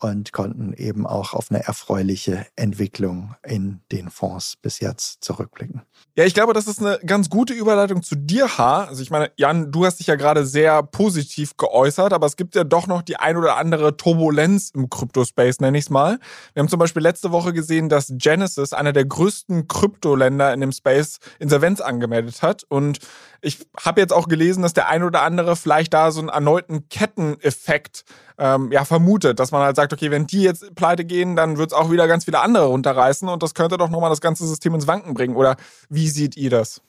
und 0.00 0.32
konnten 0.32 0.72
eben 0.74 1.06
auch 1.06 1.32
auf 1.34 1.50
eine 1.50 1.64
erfreuliche 1.64 2.46
Entwicklung 2.56 3.34
in 3.42 3.80
den 3.92 4.10
Fonds 4.10 4.56
bis 4.60 4.80
jetzt 4.80 5.24
zurückblicken. 5.24 5.82
Ja, 6.16 6.24
ich 6.24 6.34
glaube, 6.34 6.52
das 6.52 6.66
ist 6.66 6.80
eine 6.80 6.98
ganz 7.06 7.30
gute 7.30 7.54
Überleitung 7.54 8.02
zu 8.02 8.14
dir, 8.14 8.58
H. 8.58 8.84
Also 8.84 9.02
ich 9.02 9.10
meine, 9.10 9.30
Jan, 9.36 9.72
du 9.72 9.84
hast 9.84 9.98
dich 9.98 10.06
ja 10.06 10.16
gerade 10.16 10.46
sehr 10.46 10.82
positiv 10.82 11.56
geäußert, 11.56 12.12
aber 12.12 12.26
es 12.26 12.36
gibt 12.36 12.54
ja 12.54 12.64
doch 12.64 12.86
noch 12.86 13.02
die 13.02 13.16
ein 13.16 13.36
oder 13.36 13.56
andere 13.56 13.96
Turbulenz 13.96 14.70
im 14.74 14.90
Kryptospace, 14.90 15.60
nenne 15.60 15.78
ich 15.78 15.84
es 15.84 15.90
mal. 15.90 16.18
Wir 16.52 16.60
haben 16.60 16.68
zum 16.68 16.78
Beispiel 16.78 17.02
letzte 17.02 17.32
Woche 17.32 17.52
gesehen, 17.52 17.88
dass 17.88 18.12
Genesis, 18.16 18.72
einer 18.72 18.92
der 18.92 19.04
größten 19.04 19.68
Kryptoländer 19.68 20.52
in 20.52 20.60
dem 20.60 20.72
Space, 20.72 21.18
Insolvenz 21.38 21.80
angemeldet 21.80 22.42
hat. 22.42 22.64
Und 22.68 22.98
ich 23.44 23.66
habe 23.82 24.00
jetzt 24.00 24.12
auch 24.12 24.28
gelesen, 24.28 24.62
dass 24.62 24.72
der 24.72 24.88
ein 24.88 25.02
oder 25.02 25.22
andere 25.22 25.56
vielleicht 25.56 25.94
da 25.94 26.10
so 26.10 26.20
einen 26.20 26.28
erneuten 26.28 26.88
Ketteneffekt 26.88 28.04
ähm, 28.38 28.72
ja, 28.72 28.84
vermutet, 28.84 29.38
dass 29.38 29.52
man 29.52 29.62
halt 29.62 29.76
sagt, 29.76 29.92
okay, 29.92 30.10
wenn 30.10 30.26
die 30.26 30.42
jetzt 30.42 30.74
pleite 30.74 31.04
gehen, 31.04 31.36
dann 31.36 31.58
wird 31.58 31.72
es 31.72 31.76
auch 31.76 31.90
wieder 31.90 32.08
ganz 32.08 32.24
viele 32.24 32.40
andere 32.40 32.66
runterreißen 32.66 33.28
und 33.28 33.42
das 33.42 33.54
könnte 33.54 33.76
doch 33.76 33.90
nochmal 33.90 34.10
das 34.10 34.20
ganze 34.20 34.46
System 34.46 34.74
ins 34.74 34.86
Wanken 34.86 35.14
bringen. 35.14 35.36
Oder 35.36 35.56
wie 35.88 36.08
seht 36.08 36.36
ihr 36.36 36.50
das? 36.50 36.80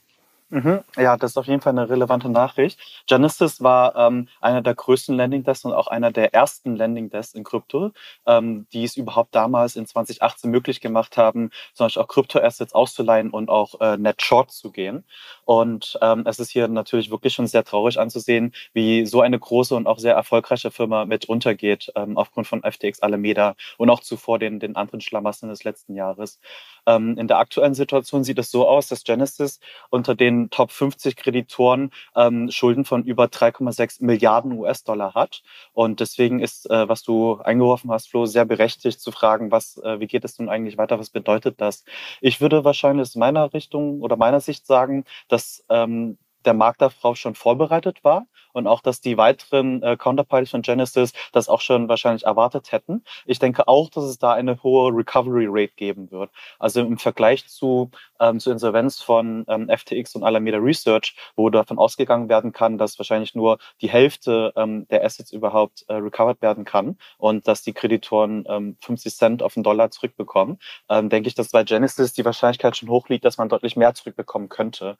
Mhm. 0.55 0.85
Ja, 0.95 1.17
das 1.17 1.31
ist 1.31 1.37
auf 1.37 1.47
jeden 1.47 1.59
Fall 1.59 1.73
eine 1.73 1.89
relevante 1.89 2.29
Nachricht. 2.29 2.79
Genesis 3.07 3.61
war 3.61 3.93
ähm, 3.97 4.29
einer 4.39 4.61
der 4.61 4.73
größten 4.73 5.17
Landing 5.17 5.43
Desks 5.43 5.65
und 5.65 5.73
auch 5.73 5.87
einer 5.87 6.11
der 6.13 6.33
ersten 6.33 6.77
Landing 6.77 7.09
Desks 7.09 7.33
in 7.33 7.43
Krypto, 7.43 7.91
ähm, 8.25 8.65
die 8.71 8.85
es 8.85 8.95
überhaupt 8.95 9.35
damals 9.35 9.75
in 9.75 9.85
2018 9.85 10.49
möglich 10.49 10.79
gemacht 10.79 11.17
haben, 11.17 11.49
zum 11.73 11.87
Beispiel 11.87 12.03
auch 12.03 12.07
Krypto-Assets 12.07 12.73
auszuleihen 12.73 13.31
und 13.31 13.49
auch 13.49 13.81
äh, 13.81 13.97
net 13.97 14.21
short 14.21 14.49
zu 14.49 14.71
gehen. 14.71 15.03
Und 15.43 15.99
ähm, 16.01 16.23
es 16.25 16.39
ist 16.39 16.51
hier 16.51 16.69
natürlich 16.69 17.11
wirklich 17.11 17.33
schon 17.33 17.47
sehr 17.47 17.65
traurig 17.65 17.99
anzusehen, 17.99 18.53
wie 18.71 19.05
so 19.05 19.19
eine 19.19 19.37
große 19.37 19.75
und 19.75 19.87
auch 19.87 19.99
sehr 19.99 20.13
erfolgreiche 20.13 20.71
Firma 20.71 21.03
mit 21.03 21.25
untergeht 21.25 21.91
ähm, 21.95 22.17
aufgrund 22.17 22.47
von 22.47 22.63
FTX 22.63 23.01
Alameda 23.01 23.55
und 23.77 23.89
auch 23.89 23.99
zuvor 23.99 24.39
den, 24.39 24.61
den 24.61 24.77
anderen 24.77 25.01
Schlamassen 25.01 25.49
des 25.49 25.65
letzten 25.65 25.95
Jahres. 25.95 26.39
Ähm, 26.87 27.17
in 27.17 27.27
der 27.27 27.39
aktuellen 27.39 27.73
Situation 27.73 28.23
sieht 28.23 28.39
es 28.39 28.51
so 28.51 28.65
aus, 28.65 28.87
dass 28.87 29.03
Genesis 29.03 29.59
unter 29.89 30.15
den 30.15 30.44
Top 30.49 30.71
50 30.71 31.15
Kreditoren 31.15 31.91
ähm, 32.15 32.49
Schulden 32.51 32.85
von 32.85 33.03
über 33.03 33.25
3,6 33.25 34.03
Milliarden 34.03 34.51
US-Dollar 34.53 35.13
hat. 35.13 35.43
Und 35.73 35.99
deswegen 35.99 36.39
ist, 36.39 36.69
äh, 36.69 36.87
was 36.87 37.03
du 37.03 37.39
eingeworfen 37.41 37.91
hast, 37.91 38.09
Flo, 38.09 38.25
sehr 38.25 38.45
berechtigt 38.45 38.99
zu 38.99 39.11
fragen, 39.11 39.51
was, 39.51 39.77
äh, 39.77 39.99
wie 39.99 40.07
geht 40.07 40.25
es 40.25 40.39
nun 40.39 40.49
eigentlich 40.49 40.77
weiter, 40.77 40.99
was 40.99 41.09
bedeutet 41.09 41.61
das? 41.61 41.85
Ich 42.21 42.41
würde 42.41 42.63
wahrscheinlich 42.63 43.01
aus 43.03 43.15
meiner 43.15 43.53
Richtung 43.53 44.01
oder 44.01 44.17
meiner 44.17 44.39
Sicht 44.39 44.65
sagen, 44.65 45.05
dass 45.27 45.63
ähm, 45.69 46.17
der 46.45 46.53
Markt 46.53 46.81
darauf 46.81 47.17
schon 47.17 47.35
vorbereitet 47.35 48.03
war 48.03 48.27
und 48.55 48.67
auch, 48.67 48.81
dass 48.81 49.01
die 49.01 49.17
weiteren 49.17 49.83
äh, 49.83 49.97
Counterparties 49.97 50.51
von 50.51 50.61
Genesis 50.61 51.11
das 51.33 51.49
auch 51.49 51.59
schon 51.59 51.89
wahrscheinlich 51.89 52.23
erwartet 52.23 52.71
hätten. 52.71 53.03
Ich 53.25 53.37
denke 53.37 53.67
auch, 53.67 53.89
dass 53.89 54.05
es 54.05 54.17
da 54.17 54.33
eine 54.33 54.63
hohe 54.63 54.91
Recovery 54.95 55.47
Rate 55.49 55.73
geben 55.75 56.09
wird. 56.09 56.31
Also 56.57 56.79
im 56.79 56.97
Vergleich 56.97 57.47
zu, 57.49 57.91
ähm, 58.19 58.39
zur 58.39 58.53
Insolvenz 58.53 59.01
von 59.01 59.45
ähm, 59.49 59.69
FTX 59.69 60.15
und 60.15 60.23
Alameda 60.23 60.57
Research, 60.57 61.15
wo 61.35 61.49
davon 61.49 61.77
ausgegangen 61.77 62.29
werden 62.29 62.53
kann, 62.53 62.77
dass 62.77 62.97
wahrscheinlich 62.97 63.35
nur 63.35 63.57
die 63.81 63.89
Hälfte 63.89 64.53
ähm, 64.55 64.87
der 64.87 65.03
Assets 65.03 65.33
überhaupt 65.33 65.83
äh, 65.89 65.95
recovered 65.95 66.41
werden 66.41 66.63
kann 66.63 66.97
und 67.17 67.47
dass 67.49 67.61
die 67.61 67.73
Kreditoren 67.73 68.45
ähm, 68.47 68.77
50 68.81 69.15
Cent 69.15 69.43
auf 69.43 69.55
den 69.55 69.63
Dollar 69.63 69.91
zurückbekommen, 69.91 70.59
ähm, 70.89 71.09
denke 71.09 71.27
ich, 71.27 71.35
dass 71.35 71.49
bei 71.49 71.65
Genesis 71.65 72.13
die 72.13 72.23
Wahrscheinlichkeit 72.23 72.77
schon 72.77 72.89
hoch 72.89 73.09
liegt, 73.09 73.25
dass 73.25 73.37
man 73.37 73.49
deutlich 73.49 73.75
mehr 73.75 73.93
zurückbekommen 73.93 74.47
könnte. 74.47 74.97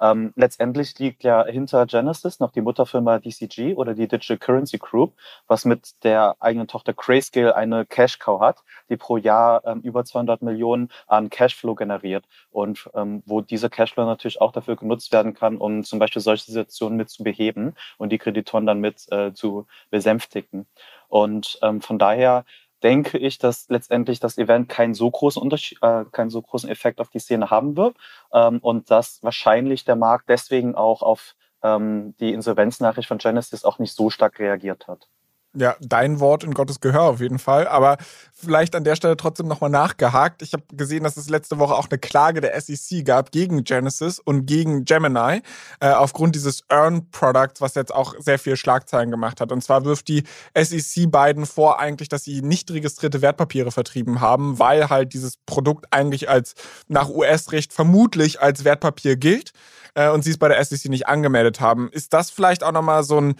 Ähm, 0.00 0.32
letztendlich 0.36 0.98
liegt 0.98 1.24
ja 1.24 1.44
hinter 1.44 1.86
Genesis 1.86 2.40
noch 2.40 2.52
die 2.52 2.60
Mutterfirma 2.60 3.18
DCG 3.18 3.74
oder 3.74 3.94
die 3.94 4.08
Digital 4.08 4.38
Currency 4.38 4.78
Group, 4.78 5.14
was 5.46 5.64
mit 5.64 6.02
der 6.04 6.36
eigenen 6.40 6.68
Tochter 6.68 6.92
Grayscale 6.92 7.54
eine 7.54 7.86
Cash 7.86 8.18
Cow 8.18 8.40
hat, 8.40 8.62
die 8.88 8.96
pro 8.96 9.16
Jahr 9.16 9.64
ähm, 9.64 9.80
über 9.80 10.04
200 10.04 10.42
Millionen 10.42 10.90
an 11.06 11.30
Cashflow 11.30 11.74
generiert 11.74 12.24
und 12.50 12.88
ähm, 12.94 13.22
wo 13.26 13.40
dieser 13.40 13.68
Cashflow 13.68 14.04
natürlich 14.04 14.40
auch 14.40 14.52
dafür 14.52 14.76
genutzt 14.76 15.12
werden 15.12 15.34
kann, 15.34 15.56
um 15.56 15.84
zum 15.84 15.98
Beispiel 15.98 16.22
solche 16.22 16.46
Situationen 16.46 16.96
mit 16.96 17.10
zu 17.10 17.24
beheben 17.24 17.74
und 17.98 18.10
die 18.10 18.18
Kreditoren 18.18 18.66
dann 18.66 18.80
mit 18.80 19.10
äh, 19.10 19.32
zu 19.32 19.66
besänftigen. 19.90 20.66
Und 21.08 21.58
ähm, 21.62 21.80
von 21.80 21.98
daher 21.98 22.44
denke 22.82 23.18
ich, 23.18 23.38
dass 23.38 23.68
letztendlich 23.68 24.20
das 24.20 24.38
Event 24.38 24.68
keinen 24.68 24.94
so 24.94 25.10
großen 25.10 25.40
Unterschied, 25.40 25.78
äh, 25.82 26.04
keinen 26.12 26.30
so 26.30 26.42
großen 26.42 26.68
Effekt 26.68 27.00
auf 27.00 27.10
die 27.10 27.18
Szene 27.18 27.50
haben 27.50 27.76
wird 27.76 27.96
ähm, 28.32 28.58
und 28.60 28.90
dass 28.90 29.22
wahrscheinlich 29.22 29.84
der 29.84 29.96
Markt 29.96 30.28
deswegen 30.28 30.74
auch 30.74 31.02
auf 31.02 31.34
ähm, 31.62 32.14
die 32.20 32.32
Insolvenznachricht 32.32 33.08
von 33.08 33.18
Genesis 33.18 33.64
auch 33.64 33.78
nicht 33.78 33.94
so 33.94 34.10
stark 34.10 34.38
reagiert 34.38 34.88
hat. 34.88 35.08
Ja, 35.58 35.74
dein 35.80 36.20
Wort 36.20 36.44
in 36.44 36.52
Gottes 36.52 36.80
Gehör 36.80 37.02
auf 37.02 37.20
jeden 37.20 37.38
Fall. 37.38 37.66
Aber 37.66 37.96
vielleicht 38.34 38.74
an 38.74 38.84
der 38.84 38.94
Stelle 38.94 39.16
trotzdem 39.16 39.48
nochmal 39.48 39.70
nachgehakt. 39.70 40.42
Ich 40.42 40.52
habe 40.52 40.64
gesehen, 40.72 41.02
dass 41.02 41.16
es 41.16 41.30
letzte 41.30 41.58
Woche 41.58 41.74
auch 41.74 41.88
eine 41.88 41.98
Klage 41.98 42.42
der 42.42 42.60
SEC 42.60 43.06
gab 43.06 43.32
gegen 43.32 43.64
Genesis 43.64 44.18
und 44.18 44.44
gegen 44.44 44.84
Gemini 44.84 45.40
äh, 45.80 45.92
aufgrund 45.92 46.34
dieses 46.34 46.62
Earn-Products, 46.68 47.62
was 47.62 47.74
jetzt 47.74 47.94
auch 47.94 48.14
sehr 48.18 48.38
viel 48.38 48.56
Schlagzeilen 48.56 49.10
gemacht 49.10 49.40
hat. 49.40 49.50
Und 49.50 49.62
zwar 49.62 49.86
wirft 49.86 50.08
die 50.08 50.24
SEC 50.54 51.10
beiden 51.10 51.46
vor 51.46 51.80
eigentlich, 51.80 52.10
dass 52.10 52.24
sie 52.24 52.42
nicht 52.42 52.70
registrierte 52.70 53.22
Wertpapiere 53.22 53.70
vertrieben 53.70 54.20
haben, 54.20 54.58
weil 54.58 54.90
halt 54.90 55.14
dieses 55.14 55.38
Produkt 55.46 55.86
eigentlich 55.90 56.28
als 56.28 56.54
nach 56.88 57.08
US-Recht 57.08 57.72
vermutlich 57.72 58.42
als 58.42 58.64
Wertpapier 58.64 59.16
gilt 59.16 59.52
äh, 59.94 60.10
und 60.10 60.22
sie 60.22 60.30
es 60.30 60.38
bei 60.38 60.48
der 60.48 60.62
SEC 60.62 60.90
nicht 60.90 61.08
angemeldet 61.08 61.60
haben. 61.60 61.88
Ist 61.90 62.12
das 62.12 62.30
vielleicht 62.30 62.62
auch 62.62 62.72
nochmal 62.72 63.02
so 63.04 63.18
ein 63.18 63.36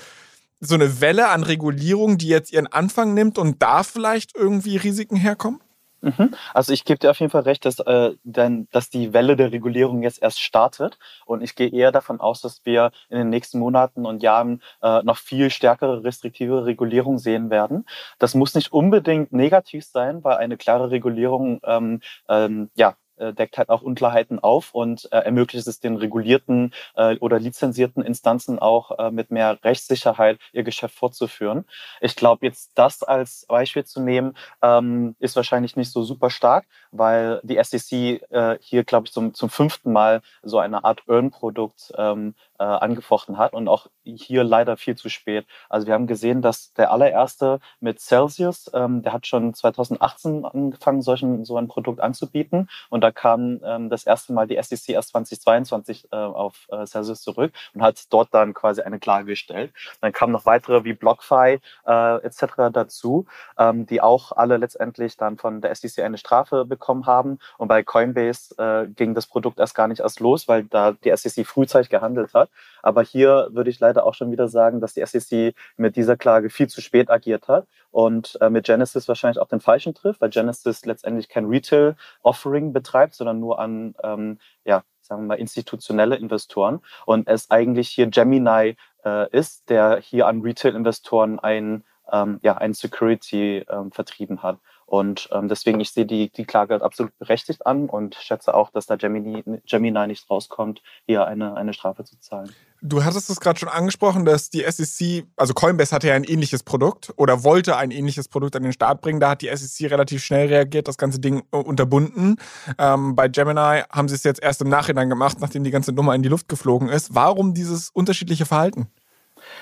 so 0.60 0.74
eine 0.74 1.00
Welle 1.00 1.28
an 1.28 1.42
Regulierung, 1.42 2.18
die 2.18 2.28
jetzt 2.28 2.52
ihren 2.52 2.66
Anfang 2.66 3.14
nimmt 3.14 3.38
und 3.38 3.62
da 3.62 3.82
vielleicht 3.82 4.36
irgendwie 4.36 4.76
Risiken 4.76 5.16
herkommen? 5.16 5.60
Mhm. 6.02 6.34
Also 6.54 6.72
ich 6.72 6.84
gebe 6.84 6.98
dir 6.98 7.10
auf 7.10 7.18
jeden 7.18 7.30
Fall 7.30 7.42
recht, 7.42 7.64
dass, 7.64 7.80
äh, 7.80 8.12
denn, 8.22 8.68
dass 8.70 8.90
die 8.90 9.12
Welle 9.12 9.36
der 9.36 9.50
Regulierung 9.50 10.02
jetzt 10.02 10.22
erst 10.22 10.40
startet. 10.40 10.98
Und 11.24 11.42
ich 11.42 11.56
gehe 11.56 11.68
eher 11.68 11.90
davon 11.90 12.20
aus, 12.20 12.40
dass 12.40 12.64
wir 12.64 12.92
in 13.08 13.18
den 13.18 13.30
nächsten 13.30 13.58
Monaten 13.58 14.06
und 14.06 14.22
Jahren 14.22 14.62
äh, 14.82 15.02
noch 15.02 15.16
viel 15.16 15.50
stärkere 15.50 16.04
restriktive 16.04 16.64
Regulierung 16.64 17.18
sehen 17.18 17.50
werden. 17.50 17.86
Das 18.18 18.34
muss 18.34 18.54
nicht 18.54 18.72
unbedingt 18.72 19.32
negativ 19.32 19.84
sein, 19.84 20.22
weil 20.22 20.36
eine 20.36 20.56
klare 20.56 20.90
Regulierung 20.90 21.60
ähm, 21.64 22.00
ähm, 22.28 22.70
ja, 22.76 22.96
deckt 23.32 23.58
halt 23.58 23.68
auch 23.68 23.82
Unklarheiten 23.82 24.38
auf 24.38 24.74
und 24.74 25.08
äh, 25.12 25.18
ermöglicht 25.18 25.66
es 25.66 25.80
den 25.80 25.96
regulierten 25.96 26.72
äh, 26.94 27.16
oder 27.18 27.38
lizenzierten 27.38 28.02
Instanzen 28.02 28.58
auch 28.58 28.98
äh, 28.98 29.10
mit 29.10 29.30
mehr 29.30 29.58
Rechtssicherheit 29.64 30.38
ihr 30.52 30.62
Geschäft 30.62 30.94
fortzuführen. 30.94 31.64
Ich 32.00 32.16
glaube, 32.16 32.46
jetzt 32.46 32.72
das 32.74 33.02
als 33.02 33.46
Beispiel 33.48 33.84
zu 33.84 34.00
nehmen, 34.00 34.36
ähm, 34.62 35.16
ist 35.18 35.36
wahrscheinlich 35.36 35.76
nicht 35.76 35.90
so 35.90 36.02
super 36.02 36.30
stark, 36.30 36.66
weil 36.90 37.40
die 37.42 37.62
SEC 37.62 38.22
äh, 38.30 38.58
hier, 38.60 38.84
glaube 38.84 39.06
ich, 39.06 39.12
zum, 39.12 39.34
zum 39.34 39.50
fünften 39.50 39.92
Mal 39.92 40.22
so 40.42 40.58
eine 40.58 40.84
Art 40.84 41.02
Earn-Produkt 41.08 41.92
ähm, 41.96 42.34
äh, 42.58 42.64
angefochten 42.64 43.38
hat 43.38 43.52
und 43.52 43.68
auch 43.68 43.86
hier 44.04 44.44
leider 44.44 44.76
viel 44.76 44.96
zu 44.96 45.08
spät. 45.08 45.46
Also 45.68 45.86
wir 45.86 45.94
haben 45.94 46.06
gesehen, 46.06 46.42
dass 46.42 46.72
der 46.74 46.90
allererste 46.90 47.60
mit 47.80 48.00
Celsius, 48.00 48.70
ähm, 48.74 49.02
der 49.02 49.12
hat 49.12 49.26
schon 49.26 49.54
2018 49.54 50.44
angefangen, 50.44 51.02
solchen, 51.02 51.44
so 51.44 51.56
ein 51.56 51.68
Produkt 51.68 52.00
anzubieten 52.00 52.68
und 52.90 53.02
da 53.02 53.10
kam 53.10 53.60
ähm, 53.64 53.90
das 53.90 54.04
erste 54.04 54.32
Mal 54.32 54.46
die 54.46 54.60
SEC 54.62 54.90
erst 54.90 55.10
2022 55.10 56.08
äh, 56.12 56.16
auf 56.16 56.66
äh, 56.70 56.86
Celsius 56.86 57.22
zurück 57.22 57.52
und 57.74 57.82
hat 57.82 58.04
dort 58.10 58.32
dann 58.32 58.54
quasi 58.54 58.82
eine 58.82 58.98
Klage 58.98 59.26
gestellt. 59.26 59.72
Dann 60.00 60.12
kamen 60.12 60.32
noch 60.32 60.46
weitere 60.46 60.84
wie 60.84 60.92
BlockFi 60.92 61.60
äh, 61.86 62.16
etc. 62.22 62.72
dazu, 62.72 63.26
ähm, 63.58 63.86
die 63.86 64.00
auch 64.00 64.32
alle 64.32 64.56
letztendlich 64.56 65.16
dann 65.16 65.36
von 65.36 65.60
der 65.60 65.74
SEC 65.74 66.04
eine 66.04 66.18
Strafe 66.18 66.64
bekommen 66.64 67.06
haben 67.06 67.38
und 67.58 67.68
bei 67.68 67.82
Coinbase 67.82 68.54
äh, 68.58 68.88
ging 68.88 69.14
das 69.14 69.26
Produkt 69.26 69.58
erst 69.58 69.74
gar 69.74 69.88
nicht 69.88 70.00
erst 70.00 70.20
los, 70.20 70.48
weil 70.48 70.64
da 70.64 70.92
die 70.92 71.14
SEC 71.16 71.46
frühzeitig 71.46 71.90
gehandelt 71.90 72.34
hat. 72.46 72.50
Aber 72.82 73.02
hier 73.02 73.48
würde 73.52 73.70
ich 73.70 73.80
leider 73.80 74.06
auch 74.06 74.14
schon 74.14 74.30
wieder 74.30 74.48
sagen, 74.48 74.80
dass 74.80 74.94
die 74.94 75.04
SEC 75.04 75.54
mit 75.76 75.96
dieser 75.96 76.16
Klage 76.16 76.50
viel 76.50 76.68
zu 76.68 76.80
spät 76.80 77.10
agiert 77.10 77.48
hat 77.48 77.66
und 77.90 78.38
äh, 78.40 78.50
mit 78.50 78.66
Genesis 78.66 79.08
wahrscheinlich 79.08 79.40
auch 79.40 79.48
den 79.48 79.60
falschen 79.60 79.94
trifft, 79.94 80.20
weil 80.20 80.30
Genesis 80.30 80.84
letztendlich 80.84 81.28
kein 81.28 81.46
Retail-Offering 81.46 82.72
betreibt, 82.72 83.14
sondern 83.14 83.40
nur 83.40 83.58
an, 83.58 83.94
ähm, 84.02 84.38
ja, 84.64 84.82
sagen 85.00 85.22
wir 85.22 85.28
mal, 85.28 85.38
institutionelle 85.38 86.16
Investoren 86.16 86.80
und 87.06 87.28
es 87.28 87.50
eigentlich 87.50 87.88
hier 87.88 88.08
Gemini 88.08 88.76
äh, 89.04 89.30
ist, 89.30 89.70
der 89.70 89.98
hier 90.00 90.26
an 90.26 90.42
Retail-Investoren 90.42 91.38
ein, 91.38 91.84
ähm, 92.12 92.38
ja, 92.42 92.56
ein 92.56 92.74
Security 92.74 93.64
ähm, 93.68 93.92
vertrieben 93.92 94.42
hat. 94.42 94.58
Und 94.86 95.28
ähm, 95.32 95.48
deswegen, 95.48 95.80
ich 95.80 95.90
sehe 95.90 96.06
die, 96.06 96.30
die 96.30 96.44
Klage 96.44 96.80
absolut 96.80 97.16
berechtigt 97.18 97.66
an 97.66 97.88
und 97.88 98.14
schätze 98.14 98.54
auch, 98.54 98.70
dass 98.70 98.86
da 98.86 98.94
Gemini, 98.94 99.42
Gemini 99.66 100.06
nicht 100.06 100.30
rauskommt, 100.30 100.80
hier 101.06 101.26
eine, 101.26 101.56
eine 101.56 101.72
Strafe 101.72 102.04
zu 102.04 102.18
zahlen. 102.20 102.52
Du 102.82 103.02
hattest 103.02 103.28
es 103.28 103.40
gerade 103.40 103.58
schon 103.58 103.68
angesprochen, 103.68 104.24
dass 104.24 104.48
die 104.48 104.62
SEC, 104.62 105.26
also 105.36 105.54
Coinbase 105.54 105.92
hatte 105.92 106.06
ja 106.06 106.14
ein 106.14 106.22
ähnliches 106.22 106.62
Produkt 106.62 107.12
oder 107.16 107.42
wollte 107.42 107.76
ein 107.76 107.90
ähnliches 107.90 108.28
Produkt 108.28 108.54
an 108.54 108.62
den 108.62 108.72
Start 108.72 109.00
bringen. 109.00 109.18
Da 109.18 109.30
hat 109.30 109.42
die 109.42 109.50
SEC 109.54 109.90
relativ 109.90 110.22
schnell 110.24 110.46
reagiert, 110.46 110.86
das 110.86 110.98
ganze 110.98 111.18
Ding 111.18 111.42
äh, 111.50 111.56
unterbunden. 111.56 112.36
Ähm, 112.78 113.16
bei 113.16 113.26
Gemini 113.26 113.82
haben 113.90 114.06
sie 114.08 114.14
es 114.14 114.22
jetzt 114.22 114.40
erst 114.40 114.62
im 114.62 114.68
Nachhinein 114.68 115.10
gemacht, 115.10 115.38
nachdem 115.40 115.64
die 115.64 115.72
ganze 115.72 115.92
Nummer 115.92 116.14
in 116.14 116.22
die 116.22 116.28
Luft 116.28 116.48
geflogen 116.48 116.88
ist. 116.88 117.12
Warum 117.12 117.54
dieses 117.54 117.90
unterschiedliche 117.90 118.46
Verhalten? 118.46 118.86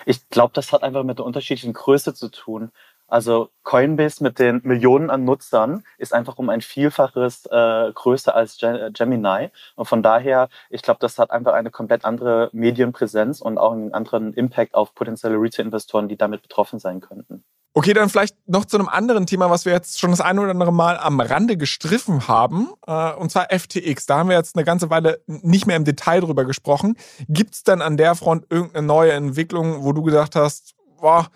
Ich 0.07 0.29
glaube, 0.29 0.53
das 0.55 0.73
hat 0.73 0.83
einfach 0.83 1.03
mit 1.03 1.19
der 1.19 1.25
unterschiedlichen 1.25 1.73
Größe 1.73 2.15
zu 2.15 2.31
tun. 2.31 2.71
Also 3.07 3.51
Coinbase 3.62 4.23
mit 4.23 4.38
den 4.38 4.61
Millionen 4.64 5.11
an 5.11 5.25
Nutzern 5.25 5.85
ist 5.99 6.12
einfach 6.12 6.38
um 6.38 6.49
ein 6.49 6.61
Vielfaches 6.61 7.47
äh, 7.47 7.93
größer 7.93 8.35
als 8.35 8.59
Gemini. 8.59 9.51
Und 9.77 9.87
von 9.87 10.03
daher, 10.03 10.49
ich 10.71 10.83
glaube, 10.83 10.99
das 11.01 11.19
hat 11.19 11.31
einfach 11.31 11.53
eine 11.53 11.71
komplett 11.71 12.05
andere 12.05 12.51
Medienpräsenz 12.53 13.40
und 13.40 13.59
auch 13.59 13.73
einen 13.73 13.93
anderen 13.93 14.33
Impact 14.35 14.75
auf 14.75 14.95
potenzielle 14.95 15.37
Retail-Investoren, 15.37 16.09
die 16.09 16.17
damit 16.17 16.43
betroffen 16.43 16.79
sein 16.79 17.01
könnten. 17.01 17.45
Okay, 17.77 17.93
dann 17.93 18.09
vielleicht 18.09 18.37
noch 18.47 18.67
zu 18.67 18.79
einem 18.79 18.88
anderen 18.88 19.27
Thema, 19.27 19.51
was 19.51 19.64
wir 19.64 19.73
jetzt 19.73 19.99
schon 19.99 20.12
das 20.12 20.21
ein 20.21 20.38
oder 20.38 20.51
andere 20.51 20.73
Mal 20.73 20.97
am 20.97 21.19
Rande 21.19 21.57
gestriffen 21.57 22.29
haben, 22.29 22.69
äh, 22.87 23.12
und 23.14 23.33
zwar 23.33 23.49
FTX. 23.51 24.07
Da 24.07 24.19
haben 24.19 24.29
wir 24.29 24.37
jetzt 24.37 24.55
eine 24.55 24.64
ganze 24.64 24.90
Weile 24.90 25.21
nicht 25.27 25.67
mehr 25.67 25.77
im 25.77 25.85
Detail 25.85 26.21
drüber 26.21 26.45
gesprochen. 26.45 26.97
Gibt 27.29 27.55
es 27.55 27.64
denn 27.64 27.83
an 27.83 27.97
der 27.97 28.14
Front 28.14 28.47
irgendeine 28.49 28.87
neue 28.87 29.12
Entwicklung, 29.12 29.83
wo 29.83 29.93
du 29.93 30.05
gesagt 30.05 30.37
hast, 30.37 30.77
boah, 31.01 31.27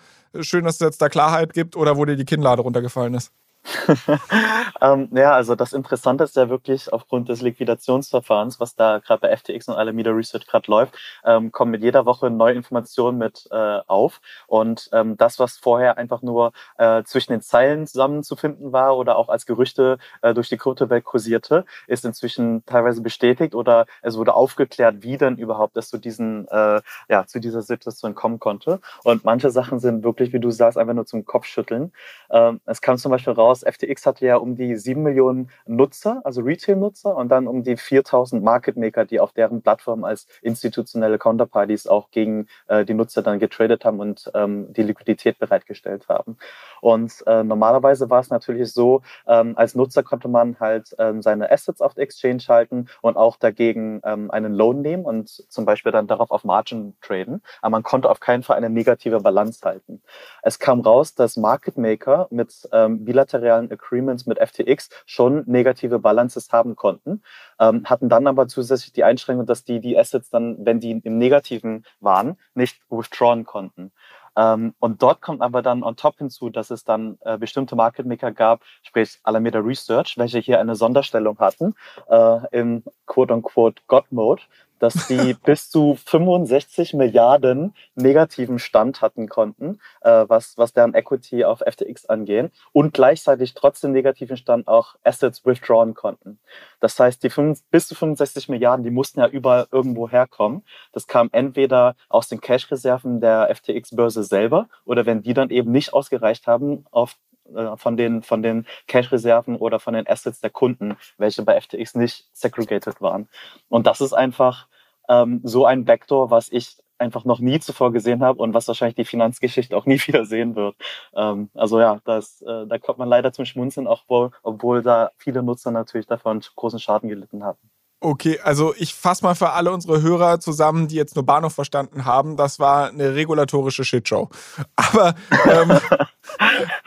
schön, 0.41 0.65
dass 0.65 0.75
es 0.75 0.79
jetzt 0.81 1.01
da 1.01 1.09
Klarheit 1.09 1.53
gibt 1.53 1.75
oder 1.75 1.97
wo 1.97 2.05
dir 2.05 2.15
die 2.15 2.25
Kinnlade 2.25 2.61
runtergefallen 2.61 3.13
ist? 3.13 3.31
ähm, 4.81 5.09
ja, 5.11 5.33
also 5.33 5.55
das 5.55 5.73
Interessante 5.73 6.23
ist 6.23 6.35
ja 6.35 6.49
wirklich 6.49 6.91
aufgrund 6.91 7.29
des 7.29 7.41
Liquidationsverfahrens, 7.41 8.59
was 8.59 8.75
da 8.75 8.99
gerade 8.99 9.21
bei 9.21 9.35
FTX 9.35 9.67
und 9.67 9.75
Alameda 9.75 10.11
Research 10.11 10.47
gerade 10.47 10.69
läuft, 10.69 10.97
ähm, 11.23 11.51
kommen 11.51 11.71
mit 11.71 11.81
jeder 11.81 12.05
Woche 12.05 12.29
neue 12.29 12.53
Informationen 12.53 13.17
mit 13.17 13.47
äh, 13.51 13.79
auf. 13.87 14.21
Und 14.47 14.89
ähm, 14.93 15.17
das, 15.17 15.39
was 15.39 15.57
vorher 15.57 15.97
einfach 15.97 16.21
nur 16.21 16.51
äh, 16.77 17.03
zwischen 17.03 17.33
den 17.33 17.41
Zeilen 17.41 17.87
zusammenzufinden 17.87 18.71
war 18.71 18.97
oder 18.97 19.17
auch 19.17 19.29
als 19.29 19.45
Gerüchte 19.45 19.97
äh, 20.21 20.33
durch 20.33 20.49
die 20.49 20.57
Kryptowelt 20.57 21.03
kursierte, 21.03 21.65
ist 21.87 22.05
inzwischen 22.05 22.65
teilweise 22.65 23.01
bestätigt 23.01 23.55
oder 23.55 23.85
es 24.01 24.17
wurde 24.17 24.33
aufgeklärt, 24.33 25.03
wie 25.03 25.17
denn 25.17 25.37
überhaupt 25.37 25.77
es 25.77 25.89
zu 25.89 25.97
diesen, 25.97 26.47
äh, 26.49 26.81
ja, 27.09 27.25
zu 27.25 27.39
dieser 27.39 27.61
Situation 27.61 28.15
kommen 28.15 28.39
konnte. 28.39 28.79
Und 29.03 29.23
manche 29.25 29.51
Sachen 29.51 29.79
sind 29.79 30.03
wirklich, 30.03 30.33
wie 30.33 30.39
du 30.39 30.51
sagst, 30.51 30.77
einfach 30.77 30.93
nur 30.93 31.05
zum 31.05 31.25
Kopfschütteln. 31.25 31.91
Ähm, 32.31 32.61
es 32.65 32.81
kam 32.81 32.97
zum 32.97 33.11
Beispiel 33.11 33.33
raus, 33.33 33.58
FTX 33.63 34.05
hatte 34.05 34.25
ja 34.25 34.37
um 34.37 34.55
die 34.55 34.75
7 34.75 35.01
Millionen 35.01 35.49
Nutzer, 35.65 36.21
also 36.23 36.41
Retail-Nutzer, 36.41 37.15
und 37.15 37.29
dann 37.29 37.47
um 37.47 37.63
die 37.63 37.77
4000 37.77 38.43
Market 38.43 38.77
Maker, 38.77 39.05
die 39.05 39.19
auf 39.19 39.31
deren 39.33 39.61
Plattform 39.61 40.03
als 40.03 40.27
institutionelle 40.41 41.17
Counterparties 41.17 41.87
auch 41.87 42.11
gegen 42.11 42.47
äh, 42.67 42.85
die 42.85 42.93
Nutzer 42.93 43.21
dann 43.21 43.39
getradet 43.39 43.85
haben 43.85 43.99
und 43.99 44.31
ähm, 44.33 44.71
die 44.73 44.83
Liquidität 44.83 45.39
bereitgestellt 45.39 46.07
haben. 46.09 46.37
Und 46.81 47.23
äh, 47.27 47.43
normalerweise 47.43 48.09
war 48.09 48.19
es 48.19 48.29
natürlich 48.29 48.71
so, 48.73 49.01
ähm, 49.27 49.53
als 49.57 49.75
Nutzer 49.75 50.03
konnte 50.03 50.27
man 50.27 50.59
halt 50.59 50.95
ähm, 50.99 51.21
seine 51.21 51.51
Assets 51.51 51.81
auf 51.81 51.93
der 51.93 52.03
Exchange 52.03 52.43
halten 52.47 52.87
und 53.01 53.17
auch 53.17 53.37
dagegen 53.37 54.01
ähm, 54.03 54.31
einen 54.31 54.53
Loan 54.53 54.81
nehmen 54.81 55.05
und 55.05 55.29
zum 55.29 55.65
Beispiel 55.65 55.91
dann 55.91 56.07
darauf 56.07 56.31
auf 56.31 56.43
Margin 56.43 56.95
traden. 57.01 57.41
Aber 57.61 57.71
man 57.71 57.83
konnte 57.83 58.09
auf 58.09 58.19
keinen 58.19 58.43
Fall 58.43 58.57
eine 58.57 58.69
negative 58.69 59.19
Balance 59.21 59.61
halten. 59.63 60.01
Es 60.41 60.59
kam 60.59 60.81
raus, 60.81 61.15
dass 61.15 61.37
Market 61.37 61.77
Maker 61.77 62.27
mit 62.31 62.67
ähm, 62.71 63.05
bilateralen 63.05 63.38
Agreements 63.71 64.25
mit 64.25 64.39
FTX 64.39 64.89
schon 65.05 65.43
negative 65.45 65.99
Balances 65.99 66.51
haben 66.51 66.75
konnten, 66.75 67.21
ähm, 67.59 67.85
hatten 67.85 68.09
dann 68.09 68.27
aber 68.27 68.47
zusätzlich 68.47 68.93
die 68.93 69.03
Einschränkung, 69.03 69.45
dass 69.45 69.63
die 69.63 69.79
die 69.79 69.97
Assets 69.97 70.29
dann, 70.29 70.57
wenn 70.65 70.79
die 70.79 70.91
im 70.91 71.17
Negativen 71.17 71.85
waren, 71.99 72.37
nicht 72.53 72.81
withdrawn 72.89 73.45
konnten. 73.45 73.91
Ähm, 74.35 74.73
und 74.79 75.01
dort 75.01 75.21
kommt 75.21 75.41
aber 75.41 75.61
dann 75.61 75.83
on 75.83 75.95
top 75.95 76.17
hinzu, 76.17 76.49
dass 76.49 76.69
es 76.71 76.83
dann 76.83 77.17
äh, 77.21 77.37
bestimmte 77.37 77.75
Market 77.75 78.05
Maker 78.05 78.31
gab, 78.31 78.61
sprich 78.83 79.19
Alameda 79.23 79.59
Research, 79.59 80.17
welche 80.17 80.39
hier 80.39 80.59
eine 80.59 80.75
Sonderstellung 80.75 81.37
hatten 81.39 81.73
äh, 82.07 82.39
im 82.51 82.83
quote-unquote 83.05 83.81
God-Mode, 83.87 84.43
dass 84.79 85.07
die 85.07 85.33
bis 85.45 85.69
zu 85.69 85.95
65 86.05 86.93
Milliarden 86.93 87.73
negativen 87.95 88.59
Stand 88.59 89.01
hatten 89.01 89.29
konnten, 89.29 89.79
äh, 90.01 90.25
was, 90.27 90.57
was 90.57 90.73
deren 90.73 90.93
Equity 90.93 91.43
auf 91.45 91.59
FTX 91.59 92.05
angehen 92.07 92.51
und 92.71 92.93
gleichzeitig 92.93 93.53
trotzdem 93.53 93.91
negativen 93.91 94.37
Stand 94.37 94.67
auch 94.67 94.95
Assets 95.03 95.45
withdrawn 95.45 95.93
konnten. 95.93 96.39
Das 96.79 96.99
heißt, 96.99 97.23
die 97.23 97.29
5, 97.29 97.61
bis 97.69 97.87
zu 97.87 97.95
65 97.95 98.49
Milliarden, 98.49 98.83
die 98.83 98.91
mussten 98.91 99.19
ja 99.19 99.27
überall 99.27 99.67
irgendwo 99.71 100.09
herkommen. 100.09 100.63
Das 100.91 101.07
kam 101.07 101.29
entweder 101.31 101.95
aus 102.07 102.29
den 102.29 102.41
Cash-Reserven 102.41 103.21
der 103.21 103.53
FTX-Börse 103.53 104.23
selber 104.23 104.67
oder 104.85 105.05
wenn 105.05 105.21
die 105.21 105.33
dann 105.33 105.49
eben 105.49 105.71
nicht 105.71 105.93
ausgereicht 105.93 106.47
haben, 106.47 106.85
auf 106.91 107.17
äh, 107.55 107.77
von 107.77 107.97
den, 107.97 108.23
von 108.23 108.41
den 108.41 108.65
Cash-Reserven 108.87 109.55
oder 109.55 109.79
von 109.79 109.93
den 109.93 110.07
Assets 110.07 110.39
der 110.39 110.49
Kunden, 110.49 110.97
welche 111.17 111.43
bei 111.43 111.59
FTX 111.59 111.95
nicht 111.95 112.27
segregated 112.33 113.01
waren. 113.01 113.27
Und 113.69 113.87
das 113.87 114.01
ist 114.01 114.13
einfach 114.13 114.67
ähm, 115.09 115.41
so 115.43 115.65
ein 115.65 115.87
Vektor, 115.87 116.31
was 116.31 116.49
ich 116.51 116.77
einfach 116.99 117.25
noch 117.25 117.39
nie 117.39 117.59
zuvor 117.59 117.91
gesehen 117.91 118.23
habe 118.23 118.41
und 118.41 118.53
was 118.53 118.67
wahrscheinlich 118.67 118.95
die 118.95 119.05
Finanzgeschichte 119.05 119.75
auch 119.75 119.85
nie 119.85 119.99
wieder 120.07 120.25
sehen 120.25 120.55
wird. 120.55 120.75
Ähm, 121.15 121.49
also 121.53 121.79
ja, 121.79 121.99
das, 122.05 122.41
äh, 122.41 122.67
da 122.67 122.77
kommt 122.77 122.99
man 122.99 123.09
leider 123.09 123.33
zum 123.33 123.45
Schmunzeln, 123.45 123.87
auch 123.87 124.03
wohl, 124.07 124.31
obwohl 124.43 124.81
da 124.81 125.11
viele 125.17 125.43
Nutzer 125.43 125.71
natürlich 125.71 126.07
davon 126.07 126.41
großen 126.55 126.79
Schaden 126.79 127.09
gelitten 127.09 127.43
haben. 127.43 127.57
Okay, 128.01 128.39
also 128.41 128.73
ich 128.77 128.93
fasse 128.93 129.25
mal 129.25 129.35
für 129.35 129.49
alle 129.49 129.73
unsere 129.73 130.01
Hörer 130.01 130.39
zusammen, 130.39 130.87
die 130.87 130.95
jetzt 130.95 131.15
nur 131.15 131.25
Bahnhof 131.25 131.53
verstanden 131.53 132.05
haben. 132.05 132.37
Das 132.37 132.57
war 132.57 132.87
eine 132.87 133.13
regulatorische 133.13 133.83
Shitshow. 133.83 134.29
Aber, 134.77 135.15
ähm, 135.45 135.77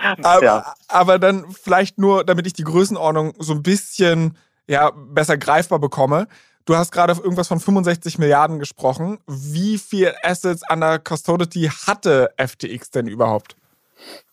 aber, 0.22 0.44
ja. 0.44 0.74
aber 0.88 1.18
dann 1.18 1.50
vielleicht 1.50 1.98
nur, 1.98 2.24
damit 2.24 2.46
ich 2.46 2.54
die 2.54 2.64
Größenordnung 2.64 3.34
so 3.38 3.52
ein 3.52 3.62
bisschen 3.62 4.38
ja, 4.66 4.90
besser 4.90 5.36
greifbar 5.36 5.78
bekomme. 5.78 6.28
Du 6.64 6.76
hast 6.76 6.92
gerade 6.92 7.12
irgendwas 7.12 7.48
von 7.48 7.58
65 7.58 8.18
Milliarden 8.18 8.58
gesprochen. 8.58 9.18
Wie 9.26 9.78
viel 9.78 10.14
Assets 10.22 10.62
under 10.70 10.98
Custody 10.98 11.70
hatte 11.86 12.32
FTX 12.38 12.90
denn 12.90 13.08
überhaupt? 13.08 13.56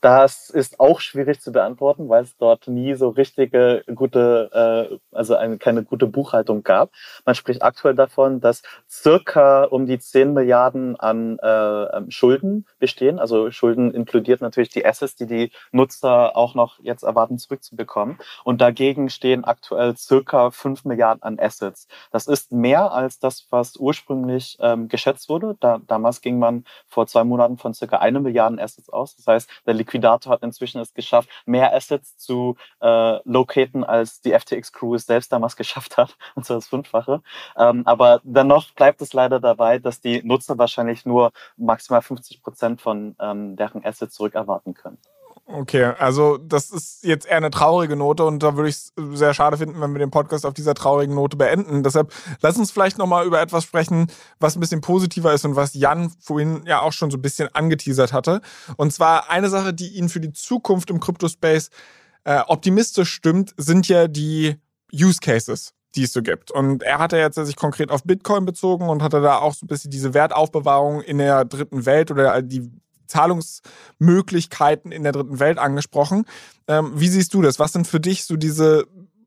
Das 0.01 0.49
ist 0.49 0.79
auch 0.79 1.01
schwierig 1.01 1.41
zu 1.41 1.51
beantworten, 1.51 2.07
weil 2.07 2.23
es 2.23 2.37
dort 2.37 2.67
nie 2.67 2.93
so 2.95 3.09
richtige 3.09 3.83
gute, 3.93 4.89
äh, 4.91 4.97
also 5.15 5.35
eine, 5.35 5.57
keine 5.57 5.83
gute 5.83 6.07
Buchhaltung 6.07 6.63
gab. 6.63 6.91
Man 7.25 7.35
spricht 7.35 7.63
aktuell 7.63 7.95
davon, 7.95 8.39
dass 8.39 8.61
circa 8.89 9.65
um 9.65 9.87
die 9.87 9.99
10 9.99 10.33
Milliarden 10.33 10.97
an 10.97 11.37
äh, 11.39 12.09
Schulden 12.09 12.65
bestehen. 12.79 13.19
Also 13.19 13.51
Schulden 13.51 13.93
inkludiert 13.93 14.39
natürlich 14.39 14.69
die 14.69 14.85
Assets, 14.85 15.15
die 15.15 15.25
die 15.25 15.51
Nutzer 15.71 16.37
auch 16.37 16.55
noch 16.55 16.79
jetzt 16.79 17.03
erwarten 17.03 17.37
zurückzubekommen. 17.37 18.17
Und 18.45 18.61
dagegen 18.61 19.09
stehen 19.09 19.43
aktuell 19.43 19.97
circa 19.97 20.51
5 20.51 20.85
Milliarden 20.85 21.23
an 21.23 21.39
Assets. 21.39 21.87
Das 22.11 22.27
ist 22.27 22.53
mehr 22.53 22.93
als 22.93 23.19
das, 23.19 23.47
was 23.49 23.75
ursprünglich 23.75 24.57
ähm, 24.61 24.87
geschätzt 24.87 25.27
wurde. 25.27 25.57
Da, 25.59 25.81
damals 25.87 26.21
ging 26.21 26.39
man 26.39 26.63
vor 26.87 27.05
zwei 27.07 27.25
Monaten 27.25 27.57
von 27.57 27.73
circa 27.73 27.97
eine 27.97 28.21
Milliarden 28.21 28.59
Assets 28.59 28.89
aus. 28.89 29.17
Das 29.17 29.27
heißt, 29.27 29.49
der 29.65 29.73
Liquidator 29.73 30.33
hat 30.33 30.43
inzwischen 30.43 30.79
es 30.81 30.93
geschafft, 30.93 31.29
mehr 31.45 31.73
Assets 31.73 32.17
zu 32.17 32.55
äh, 32.81 33.19
locaten, 33.23 33.83
als 33.83 34.21
die 34.21 34.37
FTX 34.37 34.71
Crew 34.73 34.95
es 34.95 35.05
selbst 35.05 35.31
damals 35.31 35.55
geschafft 35.57 35.97
hat, 35.97 36.17
und 36.35 36.45
zwar 36.45 36.57
das 36.57 36.67
Fünffache. 36.67 37.21
Ähm, 37.57 37.83
aber 37.85 38.21
dennoch 38.23 38.71
bleibt 38.71 39.01
es 39.01 39.13
leider 39.13 39.39
dabei, 39.39 39.79
dass 39.79 40.01
die 40.01 40.21
Nutzer 40.23 40.57
wahrscheinlich 40.57 41.05
nur 41.05 41.31
maximal 41.57 42.01
50 42.01 42.41
Prozent 42.43 42.81
von 42.81 43.15
ähm, 43.19 43.55
deren 43.55 43.85
Assets 43.85 44.15
zurückerwarten 44.15 44.73
können. 44.73 44.97
Okay, 45.51 45.83
also 45.97 46.37
das 46.37 46.69
ist 46.69 47.03
jetzt 47.03 47.25
eher 47.25 47.37
eine 47.37 47.49
traurige 47.49 47.95
Note 47.95 48.23
und 48.23 48.43
da 48.43 48.55
würde 48.55 48.69
ich 48.69 48.75
es 48.75 48.93
sehr 49.13 49.33
schade 49.33 49.57
finden, 49.57 49.81
wenn 49.81 49.91
wir 49.93 49.97
den 49.97 50.11
Podcast 50.11 50.45
auf 50.45 50.53
dieser 50.53 50.75
traurigen 50.75 51.15
Note 51.15 51.37
beenden. 51.37 51.81
Deshalb 51.81 52.13
lass 52.41 52.57
uns 52.57 52.69
vielleicht 52.69 52.99
nochmal 52.99 53.25
über 53.25 53.41
etwas 53.41 53.63
sprechen, 53.63 54.11
was 54.39 54.55
ein 54.55 54.59
bisschen 54.59 54.81
positiver 54.81 55.33
ist 55.33 55.45
und 55.45 55.55
was 55.55 55.73
Jan 55.73 56.11
vorhin 56.19 56.61
ja 56.67 56.81
auch 56.81 56.93
schon 56.93 57.09
so 57.09 57.17
ein 57.17 57.23
bisschen 57.23 57.49
angeteasert 57.51 58.13
hatte. 58.13 58.41
Und 58.77 58.93
zwar 58.93 59.31
eine 59.31 59.49
Sache, 59.49 59.73
die 59.73 59.87
ihn 59.87 60.07
für 60.07 60.19
die 60.19 60.33
Zukunft 60.33 60.91
im 60.91 60.99
Crypto-Space 60.99 61.71
äh, 62.25 62.41
optimistisch 62.45 63.11
stimmt, 63.11 63.55
sind 63.57 63.87
ja 63.87 64.07
die 64.07 64.55
Use 64.93 65.19
Cases 65.19 65.73
die 65.95 66.03
es 66.03 66.13
so 66.13 66.21
gibt. 66.21 66.51
Und 66.51 66.83
er 66.83 66.99
hatte 66.99 67.17
jetzt 67.17 67.33
sich 67.33 67.55
konkret 67.55 67.89
auf 67.89 68.03
Bitcoin 68.03 68.45
bezogen 68.45 68.89
und 68.89 69.01
hatte 69.01 69.21
da 69.21 69.39
auch 69.39 69.55
so 69.55 69.65
ein 69.65 69.67
bisschen 69.67 69.89
diese 69.89 70.13
Wertaufbewahrung 70.13 71.01
in 71.01 71.17
der 71.17 71.45
dritten 71.45 71.87
Welt 71.87 72.11
oder 72.11 72.43
die 72.43 72.69
Zahlungsmöglichkeiten 73.09 74.91
in 74.91 75.03
der 75.03 75.11
dritten 75.11 75.39
Welt 75.39 75.57
angesprochen. 75.57 76.25
Ähm, 76.67 76.93
wie 76.95 77.09
siehst 77.09 77.33
du 77.33 77.41
das? 77.41 77.59
Was 77.59 77.73
sind 77.73 77.87
für 77.87 77.99
dich 77.99 78.25
so 78.25 78.37
diese 78.37 78.85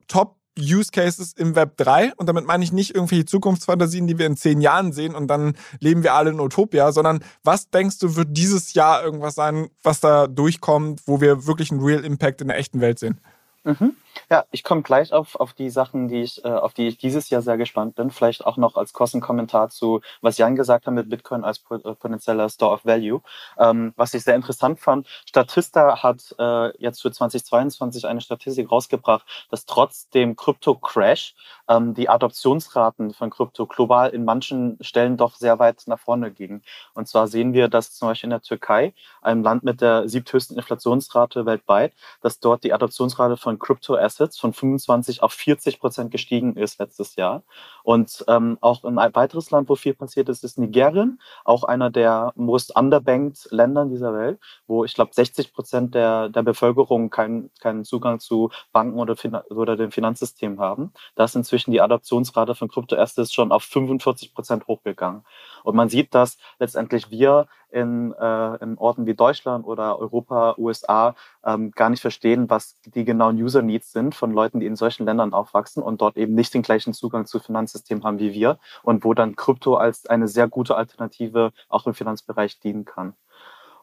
Top 0.08 0.36
Use 0.58 0.90
Cases 0.90 1.32
im 1.32 1.54
Web 1.54 1.76
3 1.78 2.12
und 2.16 2.28
damit 2.28 2.46
meine 2.46 2.62
ich 2.62 2.72
nicht 2.72 2.94
irgendwelche 2.94 3.24
Zukunftsfantasien, 3.24 4.06
die 4.06 4.18
wir 4.18 4.26
in 4.26 4.36
zehn 4.36 4.60
Jahren 4.60 4.92
sehen 4.92 5.14
und 5.14 5.28
dann 5.28 5.54
leben 5.80 6.02
wir 6.02 6.14
alle 6.14 6.30
in 6.30 6.40
Utopia, 6.40 6.92
sondern 6.92 7.24
was 7.42 7.70
denkst 7.70 7.98
du, 7.98 8.16
wird 8.16 8.28
dieses 8.32 8.74
Jahr 8.74 9.02
irgendwas 9.02 9.34
sein, 9.34 9.68
was 9.82 10.00
da 10.00 10.26
durchkommt, 10.26 11.02
wo 11.06 11.20
wir 11.20 11.46
wirklich 11.46 11.70
einen 11.70 11.82
Real 11.82 12.04
Impact 12.04 12.42
in 12.42 12.48
der 12.48 12.58
echten 12.58 12.80
Welt 12.80 12.98
sehen? 12.98 13.20
Mhm. 13.64 13.94
Ja, 14.31 14.44
ich 14.51 14.64
komme 14.64 14.83
gleich 14.83 15.12
auf, 15.12 15.37
auf 15.37 15.53
die 15.53 15.70
Sachen, 15.70 16.09
die 16.09 16.22
ich, 16.22 16.44
äh, 16.44 16.48
auf 16.48 16.75
die 16.75 16.88
ich 16.88 16.98
dieses 16.98 17.31
Jahr 17.31 17.42
sehr 17.42 17.57
gespannt 17.57 17.94
bin. 17.94 18.11
Vielleicht 18.11 18.44
auch 18.46 18.57
noch 18.57 18.77
als 18.77 18.92
Kostenkommentar 18.92 19.68
zu, 19.68 20.01
was 20.20 20.38
Jan 20.38 20.57
gesagt 20.57 20.87
hat 20.87 20.94
mit 20.94 21.09
Bitcoin 21.09 21.44
als 21.44 21.62
äh, 21.70 21.94
potenzieller 21.94 22.48
Store 22.48 22.72
of 22.72 22.85
Value. 22.85 23.20
Ähm, 23.59 23.92
was 23.96 24.14
ich 24.14 24.25
sehr 24.25 24.35
interessant 24.35 24.81
fand, 24.81 25.07
Statista 25.29 26.03
hat 26.03 26.35
äh, 26.38 26.77
jetzt 26.79 27.03
für 27.03 27.11
2022 27.11 28.07
eine 28.07 28.20
Statistik 28.20 28.70
rausgebracht, 28.70 29.27
dass 29.51 29.66
trotz 29.66 30.09
dem 30.11 30.37
Krypto-Crash 30.37 31.35
ähm, 31.68 31.94
die 31.94 32.09
Adoptionsraten 32.09 33.12
von 33.14 33.31
Krypto 33.31 33.66
global 33.66 34.11
in 34.11 34.25
manchen 34.25 34.79
Stellen 34.81 35.16
doch 35.16 35.35
sehr 35.37 35.59
weit 35.59 35.83
nach 35.87 35.98
vorne 35.98 36.31
gingen. 36.31 36.62
Und 36.94 37.09
zwar 37.09 37.27
sehen 37.29 37.53
wir, 37.53 37.68
dass 37.68 37.92
zum 37.92 38.09
Beispiel 38.09 38.29
in 38.29 38.31
der 38.31 38.42
Türkei, 38.42 38.94
einem 39.20 39.42
Land 39.42 39.62
mit 39.62 39.81
der 39.81 40.09
siebthöchsten 40.09 40.57
Inflationsrate 40.57 41.46
weltweit, 41.46 41.92
dass 42.20 42.40
dort 42.40 42.64
die 42.64 42.72
Adoptionsrate 42.72 43.37
von 43.37 43.59
Crypto-Assets 44.02 44.38
von 44.38 44.52
25 44.52 45.22
auf 45.22 45.32
40 45.32 45.80
Prozent 45.80 46.10
gestiegen 46.10 46.56
ist 46.56 46.78
letztes 46.78 47.16
Jahr. 47.16 47.42
Und 47.82 48.24
ähm, 48.28 48.58
auch 48.60 48.84
ein 48.84 48.96
weiteres 48.96 49.50
Land, 49.50 49.68
wo 49.68 49.76
viel 49.76 49.94
passiert 49.94 50.28
ist, 50.28 50.44
ist 50.44 50.58
Nigerien, 50.58 51.20
auch 51.44 51.64
einer 51.64 51.90
der 51.90 52.32
most 52.36 52.76
underbanked 52.76 53.48
Länder 53.50 53.86
dieser 53.86 54.14
Welt, 54.14 54.38
wo 54.66 54.84
ich 54.84 54.94
glaube 54.94 55.12
60 55.14 55.52
Prozent 55.52 55.94
der, 55.94 56.28
der 56.28 56.42
Bevölkerung 56.42 57.10
keinen 57.10 57.50
keinen 57.60 57.84
Zugang 57.84 58.20
zu 58.20 58.50
Banken 58.72 58.98
oder, 58.98 59.16
oder 59.50 59.76
dem 59.76 59.92
Finanzsystem 59.92 60.60
haben. 60.60 60.92
Da 61.14 61.24
ist 61.24 61.36
inzwischen 61.36 61.70
die 61.70 61.80
Adoptionsrate 61.80 62.54
von 62.54 62.68
Kryptoassets 62.68 63.32
schon 63.32 63.52
auf 63.52 63.62
45 63.64 64.34
Prozent 64.34 64.66
hochgegangen. 64.66 65.24
Und 65.64 65.76
man 65.76 65.88
sieht, 65.88 66.14
dass 66.14 66.38
letztendlich 66.58 67.10
wir 67.10 67.46
in, 67.72 68.12
äh, 68.12 68.56
in 68.62 68.78
Orten 68.78 69.06
wie 69.06 69.14
Deutschland 69.14 69.66
oder 69.66 69.98
Europa, 69.98 70.54
USA 70.58 71.14
ähm, 71.44 71.70
gar 71.72 71.90
nicht 71.90 72.00
verstehen, 72.00 72.48
was 72.50 72.78
die 72.85 73.04
genauen 73.04 73.37
User 73.37 73.62
Needs 73.62 73.92
sind 73.92 74.14
von 74.14 74.32
Leuten, 74.32 74.61
die 74.61 74.66
in 74.66 74.76
solchen 74.76 75.06
Ländern 75.06 75.32
aufwachsen 75.32 75.82
und 75.82 76.00
dort 76.00 76.16
eben 76.16 76.35
nicht 76.35 76.54
den 76.54 76.62
gleichen 76.62 76.92
Zugang 76.92 77.26
zu 77.26 77.40
Finanzsystemen 77.40 78.04
haben 78.04 78.18
wie 78.18 78.32
wir 78.32 78.58
und 78.82 79.04
wo 79.04 79.14
dann 79.14 79.37
Krypto 79.37 79.74
als 79.74 80.06
eine 80.06 80.28
sehr 80.28 80.48
gute 80.48 80.76
Alternative 80.76 81.52
auch 81.68 81.87
im 81.87 81.94
Finanzbereich 81.94 82.61
dienen 82.61 82.85
kann. 82.85 83.14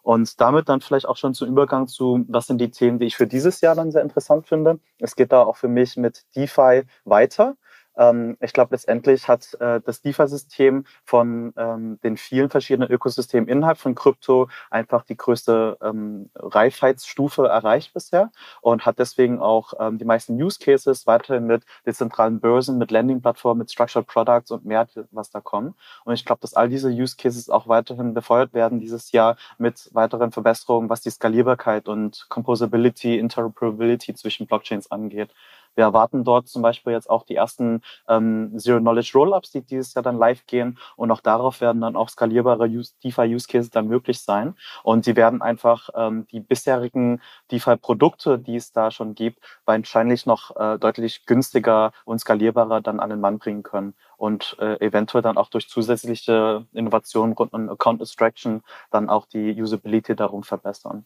Und 0.01 0.39
damit 0.39 0.69
dann 0.69 0.81
vielleicht 0.81 1.07
auch 1.07 1.17
schon 1.17 1.33
zum 1.33 1.49
Übergang 1.49 1.87
zu, 1.87 2.25
was 2.29 2.47
sind 2.47 2.59
die 2.59 2.71
Themen, 2.71 2.99
die 2.99 3.05
ich 3.05 3.17
für 3.17 3.27
dieses 3.27 3.61
Jahr 3.61 3.75
dann 3.75 3.91
sehr 3.91 4.01
interessant 4.01 4.47
finde. 4.47 4.79
Es 4.97 5.15
geht 5.15 5.31
da 5.31 5.43
auch 5.43 5.57
für 5.57 5.67
mich 5.67 5.97
mit 5.97 6.23
DeFi 6.35 6.83
weiter. 7.05 7.57
Ähm, 7.99 8.37
ich 8.39 8.53
glaube, 8.53 8.73
letztendlich 8.73 9.27
hat 9.27 9.53
äh, 9.59 9.81
das 9.81 10.01
DeFi-System 10.01 10.85
von 11.03 11.53
ähm, 11.57 11.99
den 12.01 12.15
vielen 12.17 12.49
verschiedenen 12.49 12.89
Ökosystemen 12.89 13.49
innerhalb 13.49 13.77
von 13.77 13.93
Krypto 13.93 14.47
einfach 14.71 15.03
die 15.03 15.17
größte 15.17 15.77
ähm, 15.83 16.29
Reifheitsstufe 16.35 17.47
erreicht 17.47 17.93
bisher 17.93 18.31
und 18.61 18.85
hat 18.85 18.99
deswegen 18.99 19.39
auch 19.39 19.73
ähm, 19.79 19.97
die 19.97 20.05
meisten 20.05 20.41
Use 20.41 20.59
Cases 20.59 21.05
weiterhin 21.07 21.45
mit 21.45 21.63
dezentralen 21.85 22.39
Börsen, 22.39 22.77
mit 22.77 22.89
Landing-Plattformen, 22.89 23.59
mit 23.59 23.71
Structured 23.71 24.07
Products 24.07 24.51
und 24.51 24.65
mehr, 24.65 24.87
was 25.11 25.29
da 25.29 25.41
kommt. 25.41 25.75
Und 26.05 26.13
ich 26.13 26.23
glaube, 26.25 26.39
dass 26.41 26.53
all 26.53 26.69
diese 26.69 26.89
Use 26.89 27.17
Cases 27.17 27.49
auch 27.49 27.67
weiterhin 27.67 28.13
befeuert 28.13 28.53
werden 28.53 28.79
dieses 28.79 29.11
Jahr 29.11 29.35
mit 29.57 29.89
weiteren 29.93 30.31
Verbesserungen, 30.31 30.89
was 30.89 31.01
die 31.01 31.09
Skalierbarkeit 31.09 31.89
und 31.89 32.27
Composability, 32.29 33.19
Interoperability 33.19 34.13
zwischen 34.13 34.47
Blockchains 34.47 34.89
angeht. 34.89 35.31
Wir 35.75 35.85
erwarten 35.85 36.23
dort 36.23 36.47
zum 36.47 36.61
Beispiel 36.61 36.93
jetzt 36.93 37.09
auch 37.09 37.23
die 37.23 37.35
ersten 37.35 37.81
ähm, 38.07 38.57
Zero-Knowledge-Rollups, 38.57 39.51
die 39.51 39.61
dieses 39.61 39.93
Jahr 39.93 40.03
dann 40.03 40.17
live 40.17 40.45
gehen. 40.45 40.77
Und 40.95 41.11
auch 41.11 41.21
darauf 41.21 41.61
werden 41.61 41.81
dann 41.81 41.95
auch 41.95 42.09
skalierbare 42.09 42.69
DeFi-Use-Cases 42.69 43.69
dann 43.69 43.87
möglich 43.87 44.21
sein. 44.21 44.55
Und 44.83 45.05
sie 45.05 45.15
werden 45.15 45.41
einfach 45.41 45.89
ähm, 45.95 46.27
die 46.31 46.39
bisherigen 46.39 47.21
DeFi-Produkte, 47.51 48.39
die 48.39 48.55
es 48.55 48.71
da 48.71 48.91
schon 48.91 49.15
gibt, 49.15 49.39
wahrscheinlich 49.65 50.25
noch 50.25 50.55
äh, 50.55 50.77
deutlich 50.77 51.25
günstiger 51.25 51.91
und 52.05 52.19
skalierbarer 52.19 52.81
dann 52.81 52.99
an 52.99 53.09
den 53.09 53.19
Mann 53.19 53.39
bringen 53.39 53.63
können 53.63 53.93
und 54.19 54.57
äh, 54.59 54.75
eventuell 54.85 55.21
dann 55.21 55.37
auch 55.37 55.49
durch 55.49 55.69
zusätzliche 55.69 56.65
Innovationen 56.73 57.33
rund 57.33 57.53
um 57.53 57.69
Account 57.69 58.01
Extraction 58.01 58.61
dann 58.91 59.09
auch 59.09 59.25
die 59.25 59.59
Usability 59.61 60.15
darum 60.15 60.43
verbessern. 60.43 61.05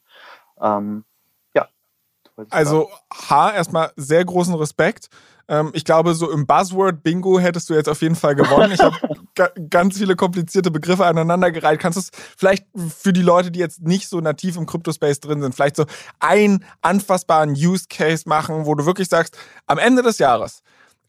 Ähm, 0.60 1.06
Also 2.50 2.89
H, 3.12 3.54
erstmal 3.54 3.91
sehr 3.96 4.26
großen 4.26 4.56
Respekt. 4.56 5.10
Ähm, 5.48 5.72
ich 5.74 5.86
glaube, 5.86 6.15
so 6.15 6.32
im 6.32 6.48
Buzzword-Bingo 6.48 7.39
hättest 7.39 7.69
du 7.69 7.74
jetzt 7.74 7.89
auf 7.89 8.02
jeden 8.02 8.15
Fall 8.15 8.36
gewonnen. 8.36 8.72
Ich 8.72 8.80
habe 8.80 8.98
ganz 9.69 9.98
viele 9.98 10.15
komplizierte 10.15 10.72
Begriffe 10.72 11.06
aneinandergereiht. 11.06 11.80
Kannst 11.80 11.98
du 11.98 12.02
es 12.02 12.10
vielleicht 12.38 12.65
für 12.76 13.13
die 13.13 13.22
Leute, 13.22 13.52
die 13.52 13.60
jetzt 13.60 13.82
nicht 13.82 14.08
so 14.08 14.19
nativ 14.19 14.58
im 14.58 14.65
Crypto-Space 14.65 15.19
drin 15.19 15.41
sind, 15.41 15.54
vielleicht 15.54 15.76
so 15.76 15.86
einen 16.19 16.65
anfassbaren 16.82 17.52
Use-Case 17.52 18.24
machen, 18.28 18.65
wo 18.65 18.76
du 18.76 18.86
wirklich 18.86 19.10
sagst, 19.10 19.38
am 19.65 19.78
Ende 19.78 20.02
des 20.02 20.17
Jahres 20.17 20.63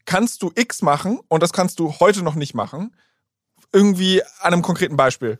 kannst 0.05 0.43
du 0.43 0.51
X 0.53 0.81
machen 0.81 1.19
und 1.27 1.41
das 1.41 1.51
kannst 1.51 1.79
du 1.79 1.99
heute 1.99 2.21
noch 2.21 2.35
nicht 2.35 2.53
machen. 2.53 2.95
Irgendwie 3.71 4.21
an 4.41 4.53
einem 4.53 4.61
konkreten 4.61 4.95
Beispiel. 4.95 5.39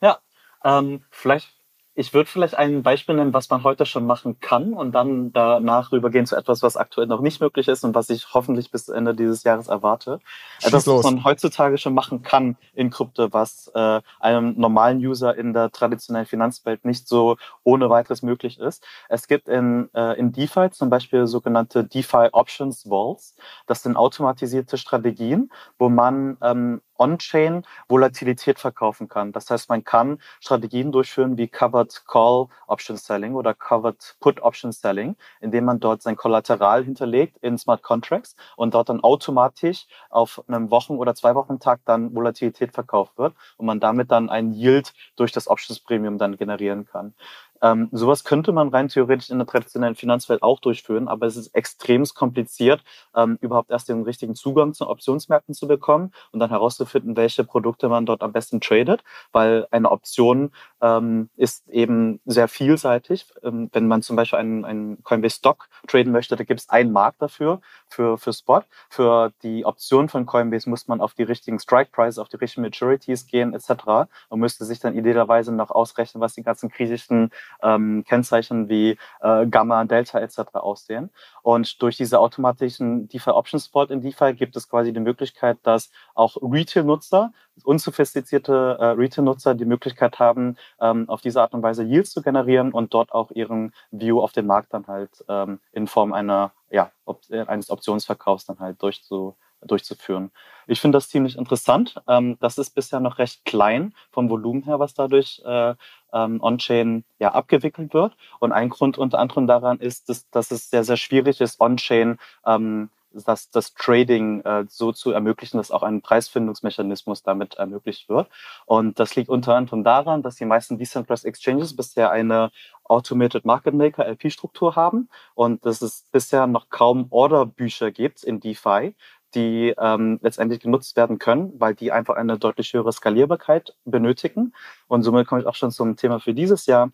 Ja, 0.00 0.18
ähm, 0.64 1.04
vielleicht 1.10 1.57
ich 1.98 2.14
würde 2.14 2.30
vielleicht 2.30 2.56
ein 2.56 2.84
Beispiel 2.84 3.16
nennen, 3.16 3.34
was 3.34 3.50
man 3.50 3.64
heute 3.64 3.84
schon 3.84 4.06
machen 4.06 4.38
kann 4.38 4.72
und 4.72 4.92
dann 4.92 5.32
danach 5.32 5.90
rübergehen 5.90 6.26
zu 6.26 6.36
etwas, 6.36 6.62
was 6.62 6.76
aktuell 6.76 7.08
noch 7.08 7.20
nicht 7.20 7.40
möglich 7.40 7.66
ist 7.66 7.82
und 7.82 7.92
was 7.92 8.08
ich 8.08 8.34
hoffentlich 8.34 8.70
bis 8.70 8.88
Ende 8.88 9.16
dieses 9.16 9.42
Jahres 9.42 9.66
erwarte. 9.66 10.20
Etwas, 10.62 10.86
was 10.86 11.02
man 11.02 11.24
heutzutage 11.24 11.76
schon 11.76 11.94
machen 11.94 12.22
kann 12.22 12.56
in 12.72 12.90
Krypto, 12.90 13.32
was 13.32 13.72
äh, 13.74 14.00
einem 14.20 14.54
normalen 14.56 14.98
User 14.98 15.36
in 15.36 15.52
der 15.52 15.72
traditionellen 15.72 16.28
Finanzwelt 16.28 16.84
nicht 16.84 17.08
so 17.08 17.36
ohne 17.64 17.90
weiteres 17.90 18.22
möglich 18.22 18.60
ist. 18.60 18.86
Es 19.08 19.26
gibt 19.26 19.48
in, 19.48 19.90
äh, 19.92 20.16
in 20.20 20.30
DeFi 20.30 20.70
zum 20.70 20.90
Beispiel 20.90 21.26
sogenannte 21.26 21.82
DeFi 21.82 22.28
Options 22.30 22.88
Vaults. 22.88 23.34
Das 23.66 23.82
sind 23.82 23.96
automatisierte 23.96 24.78
Strategien, 24.78 25.50
wo 25.78 25.88
man 25.88 26.36
ähm, 26.42 26.80
On-Chain 26.98 27.62
Volatilität 27.88 28.58
verkaufen 28.58 29.08
kann. 29.08 29.32
Das 29.32 29.50
heißt, 29.50 29.68
man 29.68 29.84
kann 29.84 30.20
Strategien 30.40 30.92
durchführen 30.92 31.38
wie 31.38 31.48
Covered 31.48 32.04
Call 32.06 32.48
Option 32.66 32.96
Selling 32.96 33.34
oder 33.34 33.54
Covered 33.54 34.16
Put 34.20 34.42
Option 34.42 34.72
Selling, 34.72 35.16
indem 35.40 35.64
man 35.64 35.80
dort 35.80 36.02
sein 36.02 36.16
Kollateral 36.16 36.84
hinterlegt 36.84 37.38
in 37.38 37.56
Smart 37.58 37.82
Contracts 37.82 38.36
und 38.56 38.74
dort 38.74 38.88
dann 38.88 39.00
automatisch 39.00 39.86
auf 40.10 40.42
einem 40.48 40.70
Wochen- 40.70 40.96
oder 40.96 41.14
zwei 41.14 41.34
Wochen 41.34 41.58
Tag 41.60 41.80
dann 41.84 42.14
Volatilität 42.14 42.72
verkauft 42.72 43.16
wird 43.18 43.34
und 43.56 43.66
man 43.66 43.80
damit 43.80 44.10
dann 44.10 44.28
einen 44.30 44.52
Yield 44.52 44.92
durch 45.16 45.32
das 45.32 45.48
Options 45.48 45.80
Premium 45.80 46.18
dann 46.18 46.36
generieren 46.36 46.86
kann. 46.86 47.14
Ähm, 47.62 47.88
sowas 47.92 48.24
könnte 48.24 48.52
man 48.52 48.68
rein 48.68 48.88
theoretisch 48.88 49.30
in 49.30 49.38
der 49.38 49.46
traditionellen 49.46 49.94
Finanzwelt 49.94 50.42
auch 50.42 50.60
durchführen, 50.60 51.08
aber 51.08 51.26
es 51.26 51.36
ist 51.36 51.54
extrem 51.54 52.04
kompliziert, 52.14 52.82
ähm, 53.14 53.38
überhaupt 53.40 53.70
erst 53.70 53.88
den 53.88 54.02
richtigen 54.02 54.34
Zugang 54.34 54.74
zu 54.74 54.88
Optionsmärkten 54.88 55.54
zu 55.54 55.66
bekommen 55.66 56.12
und 56.32 56.40
dann 56.40 56.50
herauszufinden, 56.50 57.16
welche 57.16 57.44
Produkte 57.44 57.88
man 57.88 58.06
dort 58.06 58.22
am 58.22 58.32
besten 58.32 58.60
tradet, 58.60 59.02
weil 59.32 59.66
eine 59.70 59.90
Option 59.90 60.52
ähm, 60.80 61.28
ist 61.36 61.68
eben 61.68 62.20
sehr 62.24 62.48
vielseitig. 62.48 63.26
Ähm, 63.42 63.68
wenn 63.72 63.88
man 63.88 64.02
zum 64.02 64.16
Beispiel 64.16 64.38
einen, 64.38 64.64
einen 64.64 65.02
Coinbase 65.02 65.36
Stock 65.36 65.68
traden 65.86 66.12
möchte, 66.12 66.36
da 66.36 66.44
gibt 66.44 66.60
es 66.60 66.68
einen 66.68 66.92
Markt 66.92 67.20
dafür, 67.20 67.60
für, 67.88 68.18
für 68.18 68.32
Spot. 68.32 68.62
Für 68.88 69.32
die 69.42 69.64
Option 69.64 70.08
von 70.08 70.26
Coinbase 70.26 70.68
muss 70.68 70.88
man 70.88 71.00
auf 71.00 71.14
die 71.14 71.22
richtigen 71.22 71.58
Strike 71.58 71.90
Prices, 71.92 72.18
auf 72.18 72.28
die 72.28 72.36
richtigen 72.36 72.62
Maturities 72.62 73.26
gehen 73.26 73.54
etc. 73.54 74.08
und 74.28 74.40
müsste 74.40 74.64
sich 74.64 74.80
dann 74.80 74.96
idealerweise 74.96 75.52
noch 75.52 75.70
ausrechnen, 75.70 76.20
was 76.20 76.34
die 76.34 76.42
ganzen 76.42 76.70
kritischen 76.70 77.30
ähm, 77.62 78.04
Kennzeichen 78.06 78.68
wie 78.68 78.98
äh, 79.20 79.46
Gamma, 79.46 79.84
Delta 79.84 80.18
etc. 80.20 80.54
aussehen. 80.54 81.10
Und 81.42 81.82
durch 81.82 81.96
diese 81.96 82.20
automatischen 82.20 83.08
DeFi 83.08 83.30
Option 83.30 83.60
Support 83.60 83.90
in 83.90 84.00
DeFi 84.00 84.34
gibt 84.34 84.56
es 84.56 84.68
quasi 84.68 84.92
die 84.92 85.00
Möglichkeit, 85.00 85.58
dass 85.62 85.90
auch 86.14 86.36
Retail-Nutzer, 86.40 87.32
unsophistizierte 87.64 88.76
äh, 88.78 88.84
Retail-Nutzer 88.86 89.54
die 89.54 89.64
Möglichkeit 89.64 90.18
haben, 90.18 90.56
ähm, 90.80 91.08
auf 91.08 91.20
diese 91.20 91.40
Art 91.42 91.54
und 91.54 91.62
Weise 91.62 91.82
Yields 91.84 92.10
zu 92.10 92.22
generieren 92.22 92.72
und 92.72 92.94
dort 92.94 93.12
auch 93.12 93.30
ihren 93.30 93.72
View 93.90 94.20
auf 94.20 94.32
den 94.32 94.46
Markt 94.46 94.74
dann 94.74 94.86
halt 94.86 95.24
ähm, 95.28 95.60
in 95.72 95.86
Form 95.86 96.12
einer, 96.12 96.52
ja, 96.70 96.92
op 97.04 97.22
eines 97.30 97.70
Optionsverkaufs 97.70 98.46
dann 98.46 98.60
halt 98.60 98.82
durchzu 98.82 99.36
durchzuführen. 99.62 100.30
Ich 100.66 100.80
finde 100.80 100.96
das 100.96 101.08
ziemlich 101.08 101.36
interessant. 101.36 101.96
Ähm, 102.06 102.36
das 102.40 102.58
ist 102.58 102.70
bisher 102.74 103.00
noch 103.00 103.18
recht 103.18 103.44
klein 103.44 103.94
vom 104.10 104.30
Volumen 104.30 104.62
her, 104.62 104.78
was 104.78 104.94
dadurch 104.94 105.42
äh, 105.44 105.74
ähm, 106.12 106.40
On-Chain 106.42 107.04
ja, 107.18 107.32
abgewickelt 107.32 107.94
wird. 107.94 108.16
Und 108.38 108.52
ein 108.52 108.68
Grund 108.68 108.98
unter 108.98 109.18
anderem 109.18 109.46
daran 109.46 109.78
ist, 109.78 110.08
dass, 110.08 110.28
dass 110.30 110.50
es 110.50 110.70
sehr, 110.70 110.84
sehr 110.84 110.96
schwierig 110.96 111.40
ist, 111.40 111.60
On-Chain 111.60 112.18
ähm, 112.46 112.90
das, 113.12 113.50
das 113.50 113.74
Trading 113.74 114.42
äh, 114.42 114.64
so 114.68 114.92
zu 114.92 115.10
ermöglichen, 115.10 115.56
dass 115.56 115.70
auch 115.70 115.82
ein 115.82 116.02
Preisfindungsmechanismus 116.02 117.22
damit 117.22 117.54
ermöglicht 117.54 118.08
wird. 118.08 118.28
Und 118.66 118.98
das 118.98 119.16
liegt 119.16 119.28
unter 119.28 119.54
anderem 119.54 119.84
daran, 119.84 120.22
dass 120.22 120.36
die 120.36 120.44
meisten 120.44 120.78
Decentralized 120.78 121.24
Exchanges 121.24 121.74
bisher 121.74 122.10
eine 122.10 122.50
Automated 122.84 123.44
Market 123.44 123.74
Maker 123.74 124.06
LP-Struktur 124.06 124.76
haben 124.76 125.08
und 125.34 125.64
dass 125.64 125.82
es 125.82 126.04
bisher 126.10 126.46
noch 126.46 126.70
kaum 126.70 127.06
Orderbücher 127.10 127.90
gibt 127.90 128.24
in 128.24 128.40
DeFi, 128.40 128.94
die 129.34 129.74
ähm, 129.78 130.18
letztendlich 130.22 130.60
genutzt 130.60 130.96
werden 130.96 131.18
können, 131.18 131.52
weil 131.58 131.74
die 131.74 131.92
einfach 131.92 132.16
eine 132.16 132.38
deutlich 132.38 132.72
höhere 132.72 132.92
Skalierbarkeit 132.92 133.76
benötigen. 133.84 134.54
Und 134.86 135.02
somit 135.02 135.26
komme 135.26 135.40
ich 135.42 135.46
auch 135.46 135.54
schon 135.54 135.70
zum 135.70 135.96
Thema 135.96 136.20
für 136.20 136.34
dieses 136.34 136.66
Jahr. 136.66 136.90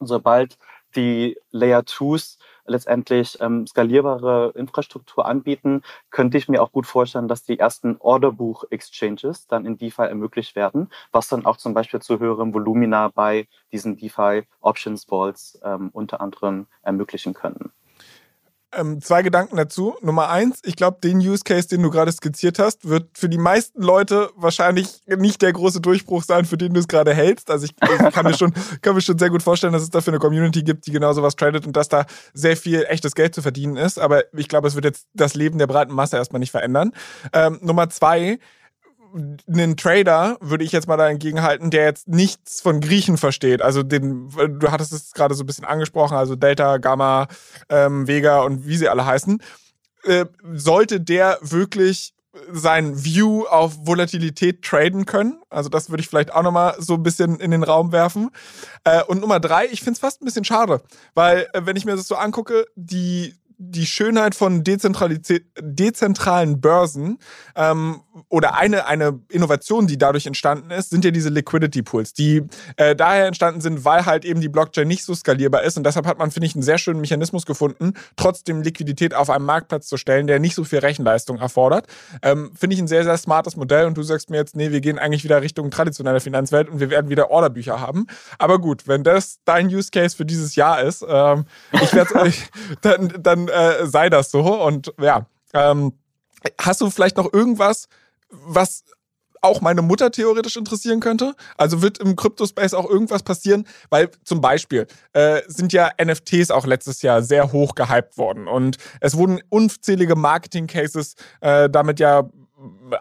Sobald 0.00 0.58
die 0.96 1.36
Layer 1.50 1.80
2s 1.80 2.38
letztendlich 2.66 3.38
ähm, 3.40 3.66
skalierbare 3.66 4.52
Infrastruktur 4.56 5.26
anbieten, 5.26 5.82
könnte 6.10 6.38
ich 6.38 6.48
mir 6.48 6.62
auch 6.62 6.72
gut 6.72 6.86
vorstellen, 6.86 7.28
dass 7.28 7.42
die 7.42 7.58
ersten 7.58 7.96
Orderbuch-Exchanges 7.98 9.46
dann 9.46 9.66
in 9.66 9.76
DeFi 9.76 10.02
ermöglicht 10.02 10.56
werden, 10.56 10.90
was 11.12 11.28
dann 11.28 11.44
auch 11.44 11.56
zum 11.56 11.74
Beispiel 11.74 12.00
zu 12.00 12.18
höherem 12.20 12.54
Volumina 12.54 13.08
bei 13.08 13.48
diesen 13.72 13.96
DeFi 13.96 14.44
Options 14.60 15.06
Vaults 15.10 15.58
ähm, 15.62 15.90
unter 15.92 16.20
anderem 16.20 16.66
ermöglichen 16.82 17.34
könnten. 17.34 17.72
Ähm, 18.76 19.00
zwei 19.00 19.22
Gedanken 19.22 19.56
dazu. 19.56 19.94
Nummer 20.02 20.28
eins, 20.30 20.60
ich 20.64 20.76
glaube, 20.76 20.98
den 21.02 21.18
Use 21.18 21.42
Case, 21.44 21.68
den 21.68 21.82
du 21.82 21.90
gerade 21.90 22.10
skizziert 22.12 22.58
hast, 22.58 22.88
wird 22.88 23.16
für 23.16 23.28
die 23.28 23.38
meisten 23.38 23.82
Leute 23.82 24.30
wahrscheinlich 24.36 25.02
nicht 25.06 25.42
der 25.42 25.52
große 25.52 25.80
Durchbruch 25.80 26.22
sein, 26.22 26.44
für 26.44 26.56
den 26.56 26.74
du 26.74 26.80
es 26.80 26.88
gerade 26.88 27.14
hältst. 27.14 27.50
Also 27.50 27.66
ich, 27.66 27.72
ich, 27.82 28.12
kann, 28.12 28.26
mir 28.26 28.34
schon, 28.34 28.52
kann 28.82 28.94
mir 28.94 29.00
schon 29.00 29.18
sehr 29.18 29.30
gut 29.30 29.42
vorstellen, 29.42 29.72
dass 29.72 29.82
es 29.82 29.90
dafür 29.90 30.12
eine 30.12 30.20
Community 30.20 30.62
gibt, 30.62 30.86
die 30.86 30.92
genau 30.92 31.12
sowas 31.12 31.36
tradet 31.36 31.66
und 31.66 31.76
dass 31.76 31.88
da 31.88 32.06
sehr 32.32 32.56
viel 32.56 32.84
echtes 32.88 33.14
Geld 33.14 33.34
zu 33.34 33.42
verdienen 33.42 33.76
ist. 33.76 33.98
Aber 33.98 34.24
ich 34.34 34.48
glaube, 34.48 34.68
es 34.68 34.74
wird 34.74 34.84
jetzt 34.84 35.06
das 35.14 35.34
Leben 35.34 35.58
der 35.58 35.66
breiten 35.66 35.92
Masse 35.92 36.16
erstmal 36.16 36.40
nicht 36.40 36.50
verändern. 36.50 36.92
Ähm, 37.32 37.58
Nummer 37.62 37.90
zwei, 37.90 38.38
einen 39.14 39.76
Trader, 39.76 40.36
würde 40.40 40.64
ich 40.64 40.72
jetzt 40.72 40.88
mal 40.88 40.96
dagegen 40.96 41.42
halten, 41.42 41.70
der 41.70 41.84
jetzt 41.84 42.08
nichts 42.08 42.60
von 42.60 42.80
Griechen 42.80 43.16
versteht. 43.16 43.62
Also 43.62 43.82
den, 43.82 44.30
du 44.30 44.70
hattest 44.70 44.92
es 44.92 45.12
gerade 45.12 45.34
so 45.34 45.44
ein 45.44 45.46
bisschen 45.46 45.64
angesprochen, 45.64 46.16
also 46.16 46.36
Delta, 46.36 46.78
Gamma, 46.78 47.28
ähm, 47.68 48.06
Vega 48.06 48.40
und 48.40 48.66
wie 48.66 48.76
sie 48.76 48.88
alle 48.88 49.06
heißen. 49.06 49.40
Äh, 50.04 50.26
sollte 50.52 51.00
der 51.00 51.38
wirklich 51.40 52.14
sein 52.50 53.04
View 53.04 53.44
auf 53.44 53.86
Volatilität 53.86 54.62
traden 54.62 55.06
können. 55.06 55.40
Also 55.50 55.68
das 55.68 55.90
würde 55.90 56.00
ich 56.00 56.08
vielleicht 56.08 56.32
auch 56.32 56.42
nochmal 56.42 56.74
so 56.78 56.94
ein 56.94 57.02
bisschen 57.02 57.38
in 57.38 57.50
den 57.50 57.62
Raum 57.62 57.92
werfen. 57.92 58.30
Äh, 58.84 59.02
und 59.04 59.20
Nummer 59.20 59.40
drei, 59.40 59.66
ich 59.66 59.80
finde 59.80 59.92
es 59.92 60.00
fast 60.00 60.20
ein 60.20 60.24
bisschen 60.24 60.44
schade, 60.44 60.82
weil 61.14 61.48
äh, 61.52 61.62
wenn 61.64 61.76
ich 61.76 61.84
mir 61.84 61.96
das 61.96 62.08
so 62.08 62.16
angucke, 62.16 62.66
die 62.74 63.34
die 63.56 63.86
Schönheit 63.86 64.34
von 64.34 64.64
dezentralen 64.64 66.60
Börsen 66.60 67.18
ähm, 67.54 68.00
oder 68.28 68.54
eine, 68.54 68.86
eine 68.86 69.20
Innovation, 69.28 69.86
die 69.86 69.98
dadurch 69.98 70.26
entstanden 70.26 70.70
ist, 70.70 70.90
sind 70.90 71.04
ja 71.04 71.10
diese 71.10 71.30
Liquidity 71.30 71.82
Pools, 71.82 72.12
die 72.12 72.42
äh, 72.76 72.94
daher 72.94 73.26
entstanden 73.26 73.60
sind, 73.60 73.84
weil 73.84 74.06
halt 74.06 74.24
eben 74.24 74.40
die 74.40 74.48
Blockchain 74.48 74.86
nicht 74.86 75.04
so 75.04 75.14
skalierbar 75.14 75.62
ist. 75.62 75.76
Und 75.76 75.84
deshalb 75.84 76.06
hat 76.06 76.18
man, 76.18 76.30
finde 76.30 76.46
ich, 76.46 76.54
einen 76.54 76.62
sehr 76.62 76.78
schönen 76.78 77.00
Mechanismus 77.00 77.44
gefunden, 77.46 77.94
trotzdem 78.16 78.62
Liquidität 78.62 79.14
auf 79.14 79.30
einem 79.30 79.44
Marktplatz 79.44 79.88
zu 79.88 79.96
stellen, 79.96 80.26
der 80.26 80.38
nicht 80.38 80.54
so 80.54 80.64
viel 80.64 80.78
Rechenleistung 80.78 81.38
erfordert. 81.38 81.86
Ähm, 82.22 82.52
finde 82.54 82.74
ich 82.74 82.80
ein 82.80 82.88
sehr, 82.88 83.04
sehr 83.04 83.18
smartes 83.18 83.56
Modell. 83.56 83.86
Und 83.86 83.96
du 83.96 84.02
sagst 84.02 84.30
mir 84.30 84.36
jetzt, 84.36 84.56
nee, 84.56 84.70
wir 84.70 84.80
gehen 84.80 84.98
eigentlich 84.98 85.24
wieder 85.24 85.42
Richtung 85.42 85.70
traditionelle 85.70 86.20
Finanzwelt 86.20 86.68
und 86.68 86.80
wir 86.80 86.90
werden 86.90 87.10
wieder 87.10 87.30
Orderbücher 87.30 87.80
haben. 87.80 88.06
Aber 88.38 88.58
gut, 88.60 88.86
wenn 88.86 89.02
das 89.02 89.40
dein 89.44 89.66
Use 89.66 89.90
Case 89.90 90.16
für 90.16 90.24
dieses 90.24 90.54
Jahr 90.54 90.82
ist, 90.82 91.04
ähm, 91.06 91.46
ich 91.72 91.92
werde 91.92 92.32
dann, 92.82 93.12
dann 93.18 93.48
äh, 93.48 93.86
sei 93.86 94.08
das 94.08 94.30
so. 94.30 94.62
Und 94.62 94.92
ja, 95.00 95.26
ähm, 95.52 95.92
hast 96.60 96.80
du 96.80 96.90
vielleicht 96.90 97.16
noch 97.16 97.32
irgendwas, 97.32 97.88
was 98.44 98.84
auch 99.44 99.60
meine 99.60 99.82
Mutter 99.82 100.10
theoretisch 100.10 100.56
interessieren 100.56 101.00
könnte. 101.00 101.34
Also 101.58 101.82
wird 101.82 101.98
im 101.98 102.16
Crypto-Space 102.16 102.72
auch 102.72 102.88
irgendwas 102.88 103.22
passieren, 103.22 103.66
weil 103.90 104.10
zum 104.24 104.40
Beispiel 104.40 104.86
äh, 105.12 105.42
sind 105.46 105.72
ja 105.72 105.90
NFTs 106.02 106.50
auch 106.50 106.66
letztes 106.66 107.02
Jahr 107.02 107.22
sehr 107.22 107.52
hoch 107.52 107.74
gehypt 107.74 108.16
worden 108.16 108.48
und 108.48 108.78
es 109.00 109.16
wurden 109.16 109.40
unzählige 109.50 110.16
Marketing-Cases 110.16 111.14
äh, 111.42 111.68
damit 111.68 112.00
ja 112.00 112.28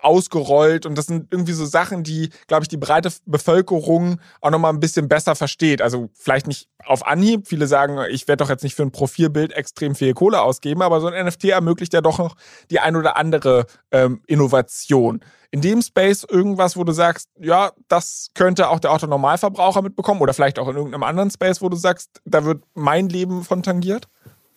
ausgerollt 0.02 0.86
und 0.86 0.98
das 0.98 1.08
sind 1.08 1.28
irgendwie 1.32 1.54
so 1.54 1.66
Sachen, 1.66 2.04
die, 2.04 2.30
glaube 2.48 2.64
ich, 2.64 2.68
die 2.68 2.78
breite 2.78 3.12
Bevölkerung 3.26 4.20
auch 4.42 4.50
nochmal 4.50 4.74
ein 4.74 4.80
bisschen 4.80 5.08
besser 5.08 5.36
versteht. 5.36 5.82
Also 5.82 6.10
vielleicht 6.14 6.48
nicht 6.48 6.68
auf 6.86 7.06
Anhieb. 7.06 7.48
Viele 7.48 7.68
sagen, 7.68 8.00
ich 8.10 8.28
werde 8.28 8.44
doch 8.44 8.50
jetzt 8.50 8.64
nicht 8.64 8.76
für 8.76 8.84
ein 8.84 8.92
Profilbild 8.92 9.54
extrem 9.54 9.96
viel 9.96 10.14
Kohle 10.14 10.42
ausgeben, 10.42 10.82
aber 10.82 11.02
so 11.02 11.08
ein 11.08 11.26
NFT 11.26 11.46
ermöglicht 11.46 11.94
ja 11.94 12.02
doch 12.02 12.18
noch 12.18 12.36
die 12.72 12.80
ein 12.80 12.96
oder 12.96 13.18
andere 13.18 13.66
ähm, 13.92 14.22
Innovation. 14.28 15.22
In 15.52 15.62
dem 15.62 15.82
Space 15.82 16.26
irgendwas, 16.28 16.76
wo 16.76 16.84
du 16.84 16.94
sagst, 16.94 17.30
ja, 17.40 17.72
das 17.88 18.30
könnte 18.34 18.70
auch 18.70 18.80
der 18.80 18.92
Autonormalverbraucher 18.92 19.84
mitbekommen 19.84 20.22
oder 20.22 20.34
vielleicht 20.34 20.58
auch 20.58 20.68
in 20.68 20.76
irgendeinem 20.76 21.04
anderen 21.04 21.30
Space, 21.30 21.62
wo 21.62 21.70
du 21.70 21.76
sagst, 21.76 22.22
da 22.26 22.44
wird 22.44 22.64
mein 22.74 23.08
Leben 23.08 23.44
von 23.44 23.62
tangiert? 23.62 24.08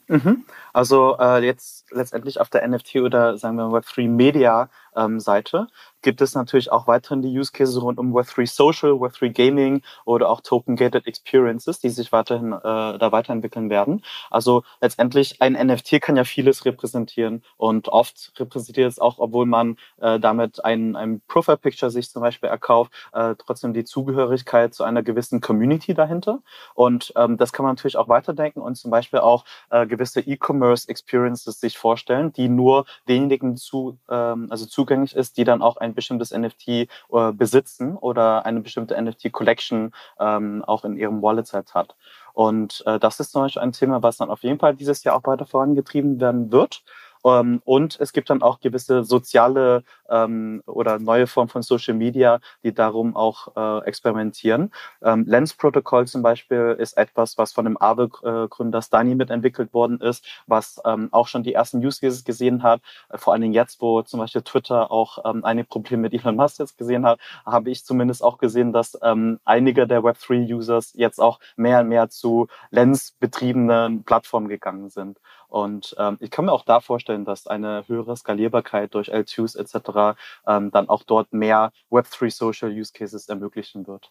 Mhm. 0.09 0.45
Also 0.73 1.17
äh, 1.19 1.45
jetzt 1.45 1.91
letztendlich 1.91 2.41
auf 2.41 2.49
der 2.49 2.67
NFT 2.67 2.97
oder 2.97 3.39
sagen 3.39 3.57
wir 3.57 3.65
Web3 3.67 4.09
Media 4.09 4.69
ähm, 4.95 5.19
Seite 5.19 5.67
gibt 6.07 6.21
es 6.21 6.37
natürlich 6.37 6.71
auch 6.71 6.87
weiterhin 6.87 7.21
die 7.21 7.37
Use 7.37 7.51
Cases 7.51 7.83
rund 7.83 7.99
um 7.99 8.15
Web3 8.15 8.47
Social, 8.47 8.93
Web3 8.93 9.31
Gaming 9.31 9.83
oder 10.05 10.31
auch 10.31 10.41
Token-Gated 10.41 11.05
Experiences, 11.05 11.81
die 11.81 11.89
sich 11.89 12.13
weiterhin 12.13 12.53
äh, 12.53 12.61
da 12.63 13.11
weiterentwickeln 13.11 13.71
werden. 13.71 14.05
Also 14.31 14.63
letztendlich 14.81 15.43
ein 15.43 15.55
NFT 15.55 16.01
kann 16.01 16.15
ja 16.17 16.23
vieles 16.23 16.65
repräsentieren 16.65 17.43
und 17.57 17.89
oft 17.89 18.35
repräsentiert 18.39 18.89
es 18.89 19.01
auch, 19.01 19.19
obwohl 19.19 19.47
man 19.47 19.79
äh, 20.01 20.21
damit 20.21 20.65
ein, 20.65 20.95
ein 20.95 21.23
Profile-Picture 21.27 21.91
sich 21.91 22.09
zum 22.09 22.23
Beispiel 22.23 22.51
erkauft, 22.51 22.93
äh, 23.13 23.35
trotzdem 23.37 23.75
die 23.75 23.85
Zugehörigkeit 23.85 24.75
zu 24.75 24.85
einer 24.85 25.03
gewissen 25.03 25.41
Community 25.41 25.93
dahinter. 25.93 26.39
Und 26.75 27.13
ähm, 27.17 27.37
das 27.37 27.53
kann 27.53 27.65
man 27.65 27.75
natürlich 27.75 27.97
auch 27.97 28.09
weiterdenken 28.09 28.61
und 28.61 28.77
zum 28.77 28.93
Beispiel 28.93 29.19
auch 29.19 29.45
äh, 29.71 29.89
gewisse 29.89 30.21
E-Commerce 30.21 30.89
Experiences 30.89 31.59
sich 31.59 31.77
vorstellen, 31.77 32.33
die 32.33 32.49
nur 32.49 32.85
denjenigen 33.09 33.57
zu, 33.57 33.99
ähm, 34.09 34.47
also 34.51 34.67
zugänglich 34.67 35.17
ist, 35.17 35.37
die 35.37 35.43
dann 35.43 35.63
auch 35.63 35.79
ein 35.79 35.96
bestimmtes 35.97 36.31
NFT 36.31 36.69
äh, 36.69 36.87
besitzen 37.33 37.97
oder 37.97 38.47
eine 38.47 38.61
bestimmte 38.61 39.01
NFT-Collection 39.01 39.93
ähm, 40.21 40.65
auch 40.65 40.85
in 40.85 40.97
ihrem 40.97 41.23
Wallet 41.23 41.53
halt 41.53 41.75
hat. 41.75 41.97
Und 42.33 42.83
äh, 42.87 42.99
das 42.99 43.19
ist 43.19 43.33
zum 43.33 43.43
Beispiel 43.43 43.63
ein 43.63 43.73
Thema, 43.73 44.03
was 44.03 44.19
dann 44.19 44.31
auf 44.31 44.43
jeden 44.43 44.59
Fall 44.59 44.77
dieses 44.77 45.03
Jahr 45.03 45.17
auch 45.17 45.25
weiter 45.25 45.47
vorangetrieben 45.47 46.21
werden 46.21 46.53
wird. 46.53 46.83
Ähm, 47.27 47.61
und 47.65 47.99
es 48.01 48.13
gibt 48.13 48.31
dann 48.31 48.43
auch 48.43 48.61
gewisse 48.61 49.03
soziale 49.05 49.83
ähm, 50.09 50.63
oder 50.67 50.99
neue 50.99 51.27
Formen 51.27 51.49
von 51.49 51.63
Social 51.63 51.95
Media, 51.95 52.41
die 52.63 52.73
darum 52.73 53.17
auch 53.17 53.49
äh, 53.57 53.85
experimentieren. 53.87 54.71
Ähm, 55.03 55.25
Lens 55.27 55.55
Protocol 55.55 56.07
zum 56.07 56.23
Beispiel 56.23 56.77
ist 56.79 56.97
etwas, 56.97 57.37
was 57.37 57.53
von 57.53 57.65
dem 57.65 57.77
Aave-Gründer 57.81 58.81
Stani 58.81 59.15
mitentwickelt 59.17 59.75
worden 59.75 60.01
ist, 60.01 60.25
was 60.47 60.81
ähm, 60.85 61.09
auch 61.11 61.27
schon 61.27 61.43
die 61.43 61.55
ersten 61.55 61.85
Use 61.85 62.01
Cases 62.01 62.25
gesehen 62.25 62.63
hat. 62.63 62.81
Äh, 63.09 63.19
vor 63.19 63.33
allen 63.33 63.43
Dingen 63.43 63.55
jetzt, 63.55 63.81
wo 63.83 64.03
zum 64.03 64.21
Beispiel 64.21 64.43
Twitter 64.43 64.93
auch 64.93 65.19
ähm, 65.25 65.45
einige 65.45 65.67
Probleme 65.67 66.03
mit 66.03 66.15
Elon 66.15 66.37
Musk 66.37 66.61
jetzt 66.61 66.79
gesehen 66.79 67.05
hat, 67.05 67.19
habe 67.45 67.71
ich 67.71 67.85
zumindest 67.85 68.23
auch 68.23 68.39
gesehen, 68.39 68.73
dass 68.73 68.97
ähm, 69.03 69.41
einige 69.45 69.89
der 69.89 70.03
Web3-Users 70.03 70.93
jetzt 70.95 71.21
auch 71.21 71.41
mehr 71.57 71.81
und 71.81 71.89
mehr 71.89 72.09
zu 72.09 72.47
Lens-betriebenen 72.71 74.05
Plattformen 74.05 74.49
gegangen 74.49 74.91
sind. 74.91 75.19
Und 75.49 75.95
ähm, 75.99 76.17
ich 76.21 76.31
kann 76.31 76.47
mir 76.47 76.53
auch 76.53 76.65
da 76.65 76.81
vorstellen, 76.81 77.25
dass 77.25 77.47
eine 77.47 77.85
höhere 77.87 78.17
Skalierbarkeit 78.17 78.95
durch 78.95 79.13
L2s 79.13 79.57
etc. 79.59 80.19
Ähm, 80.47 80.71
dann 80.71 80.89
auch 80.89 81.03
dort 81.03 81.33
mehr 81.33 81.73
Web3 81.91 82.31
Social 82.31 82.71
Use 82.71 82.93
Cases 82.93 83.29
ermöglichen 83.29 83.87
wird. 83.87 84.11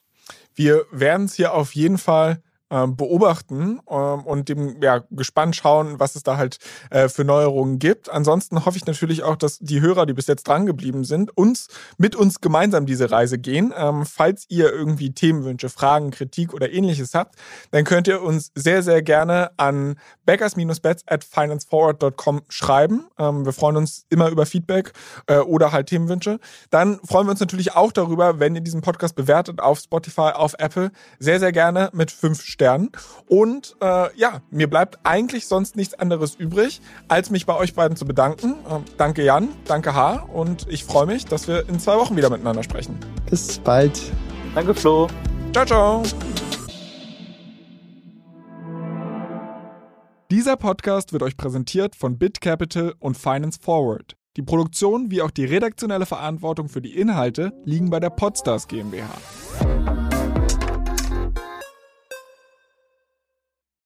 Wir 0.54 0.86
werden 0.92 1.26
es 1.26 1.36
hier 1.36 1.54
auf 1.54 1.76
jeden 1.76 1.98
Fall 1.98 2.42
beobachten 2.70 3.80
ähm, 3.90 4.22
und 4.26 4.50
dem 4.50 4.82
ja, 4.82 5.04
gespannt 5.12 5.56
schauen, 5.56 6.00
was 6.00 6.16
es 6.16 6.24
da 6.24 6.38
halt 6.38 6.58
äh, 6.90 7.08
für 7.10 7.24
Neuerungen 7.24 7.80
gibt. 7.80 8.10
Ansonsten 8.10 8.66
hoffe 8.66 8.78
ich 8.78 8.86
natürlich 8.86 9.24
auch, 9.24 9.36
dass 9.36 9.60
die 9.60 9.82
Hörer, 9.82 10.06
die 10.06 10.14
bis 10.14 10.28
jetzt 10.28 10.48
dran 10.48 10.66
geblieben 10.66 11.04
sind, 11.04 11.36
uns 11.38 11.68
mit 11.98 12.16
uns 12.16 12.42
gemeinsam 12.42 12.86
diese 12.86 13.12
Reise 13.12 13.38
gehen. 13.38 13.74
Ähm, 13.76 14.06
falls 14.06 14.46
ihr 14.50 14.72
irgendwie 14.72 15.14
Themenwünsche, 15.14 15.70
Fragen, 15.70 16.12
Kritik 16.12 16.54
oder 16.54 16.72
ähnliches 16.72 17.14
habt, 17.14 17.36
dann 17.72 17.84
könnt 17.84 18.08
ihr 18.08 18.22
uns 18.22 18.52
sehr, 18.56 18.82
sehr 18.82 19.02
gerne 19.02 19.52
an 19.58 19.96
backers-bets 20.26 21.04
at 21.08 21.24
financeforward.com 21.24 22.42
schreiben. 22.50 23.08
Ähm, 23.18 23.46
wir 23.46 23.54
freuen 23.54 23.78
uns 23.78 24.06
immer 24.10 24.30
über 24.30 24.46
Feedback 24.46 24.94
äh, 25.28 25.38
oder 25.38 25.72
halt 25.72 25.88
Themenwünsche. 25.88 26.40
Dann 26.70 27.00
freuen 27.04 27.28
wir 27.28 27.32
uns 27.32 27.40
natürlich 27.40 27.76
auch 27.76 27.92
darüber, 27.92 28.40
wenn 28.40 28.56
ihr 28.56 28.62
diesen 28.62 28.82
Podcast 28.82 29.16
bewertet 29.16 29.62
auf 29.62 29.80
Spotify, 29.80 30.32
auf 30.34 30.56
Apple. 30.58 30.92
Sehr, 31.20 31.40
sehr 31.40 31.52
gerne 31.52 31.90
mit 31.94 32.12
fünf 32.12 32.42
Sternen. 32.56 32.90
Und 33.28 33.76
äh, 33.82 34.18
ja, 34.18 34.42
mir 34.50 34.70
bleibt 34.70 35.00
eigentlich 35.04 35.46
sonst 35.48 35.76
nichts 35.76 35.94
anderes 35.94 36.36
übrig, 36.36 36.82
als 37.10 37.30
mich 37.30 37.46
bei 37.46 37.56
euch 37.56 37.76
beiden 37.76 37.98
zu 37.98 38.06
bedanken. 38.06 38.54
Äh, 38.70 38.80
danke 38.98 39.24
Jan, 39.24 39.50
danke 39.66 39.94
H. 39.94 40.28
Und 40.34 40.66
ich 40.70 40.86
freue 40.86 41.06
mich, 41.06 41.26
dass 41.26 41.50
wir 41.50 41.68
in 41.68 41.80
zwei 41.80 41.98
Wochen 41.98 42.16
wieder 42.16 42.30
miteinander 42.30 42.64
sprechen. 42.64 42.98
Bis 43.30 43.60
bald. 43.60 44.00
Danke 44.56 44.74
Flo. 44.74 45.08
Ciao, 45.52 45.66
ciao. 45.66 46.04
Dieser 50.32 50.56
Podcast 50.56 51.14
wird 51.14 51.24
euch 51.24 51.38
präsentiert 51.38 51.96
von 51.96 52.18
BitCapital 52.18 52.94
und 53.00 53.18
Finance 53.18 53.60
Forward. 53.62 54.16
Die 54.38 54.42
Produktion 54.42 55.12
wie 55.12 55.22
auch 55.22 55.32
die 55.32 55.46
redaktionelle 55.46 56.06
Verantwortung 56.06 56.68
für 56.70 56.82
die 56.82 56.98
Inhalte 56.98 57.52
liegen 57.64 57.90
bei 57.90 58.00
der 58.00 58.10
Podstars 58.10 58.68
GmbH. 58.68 59.10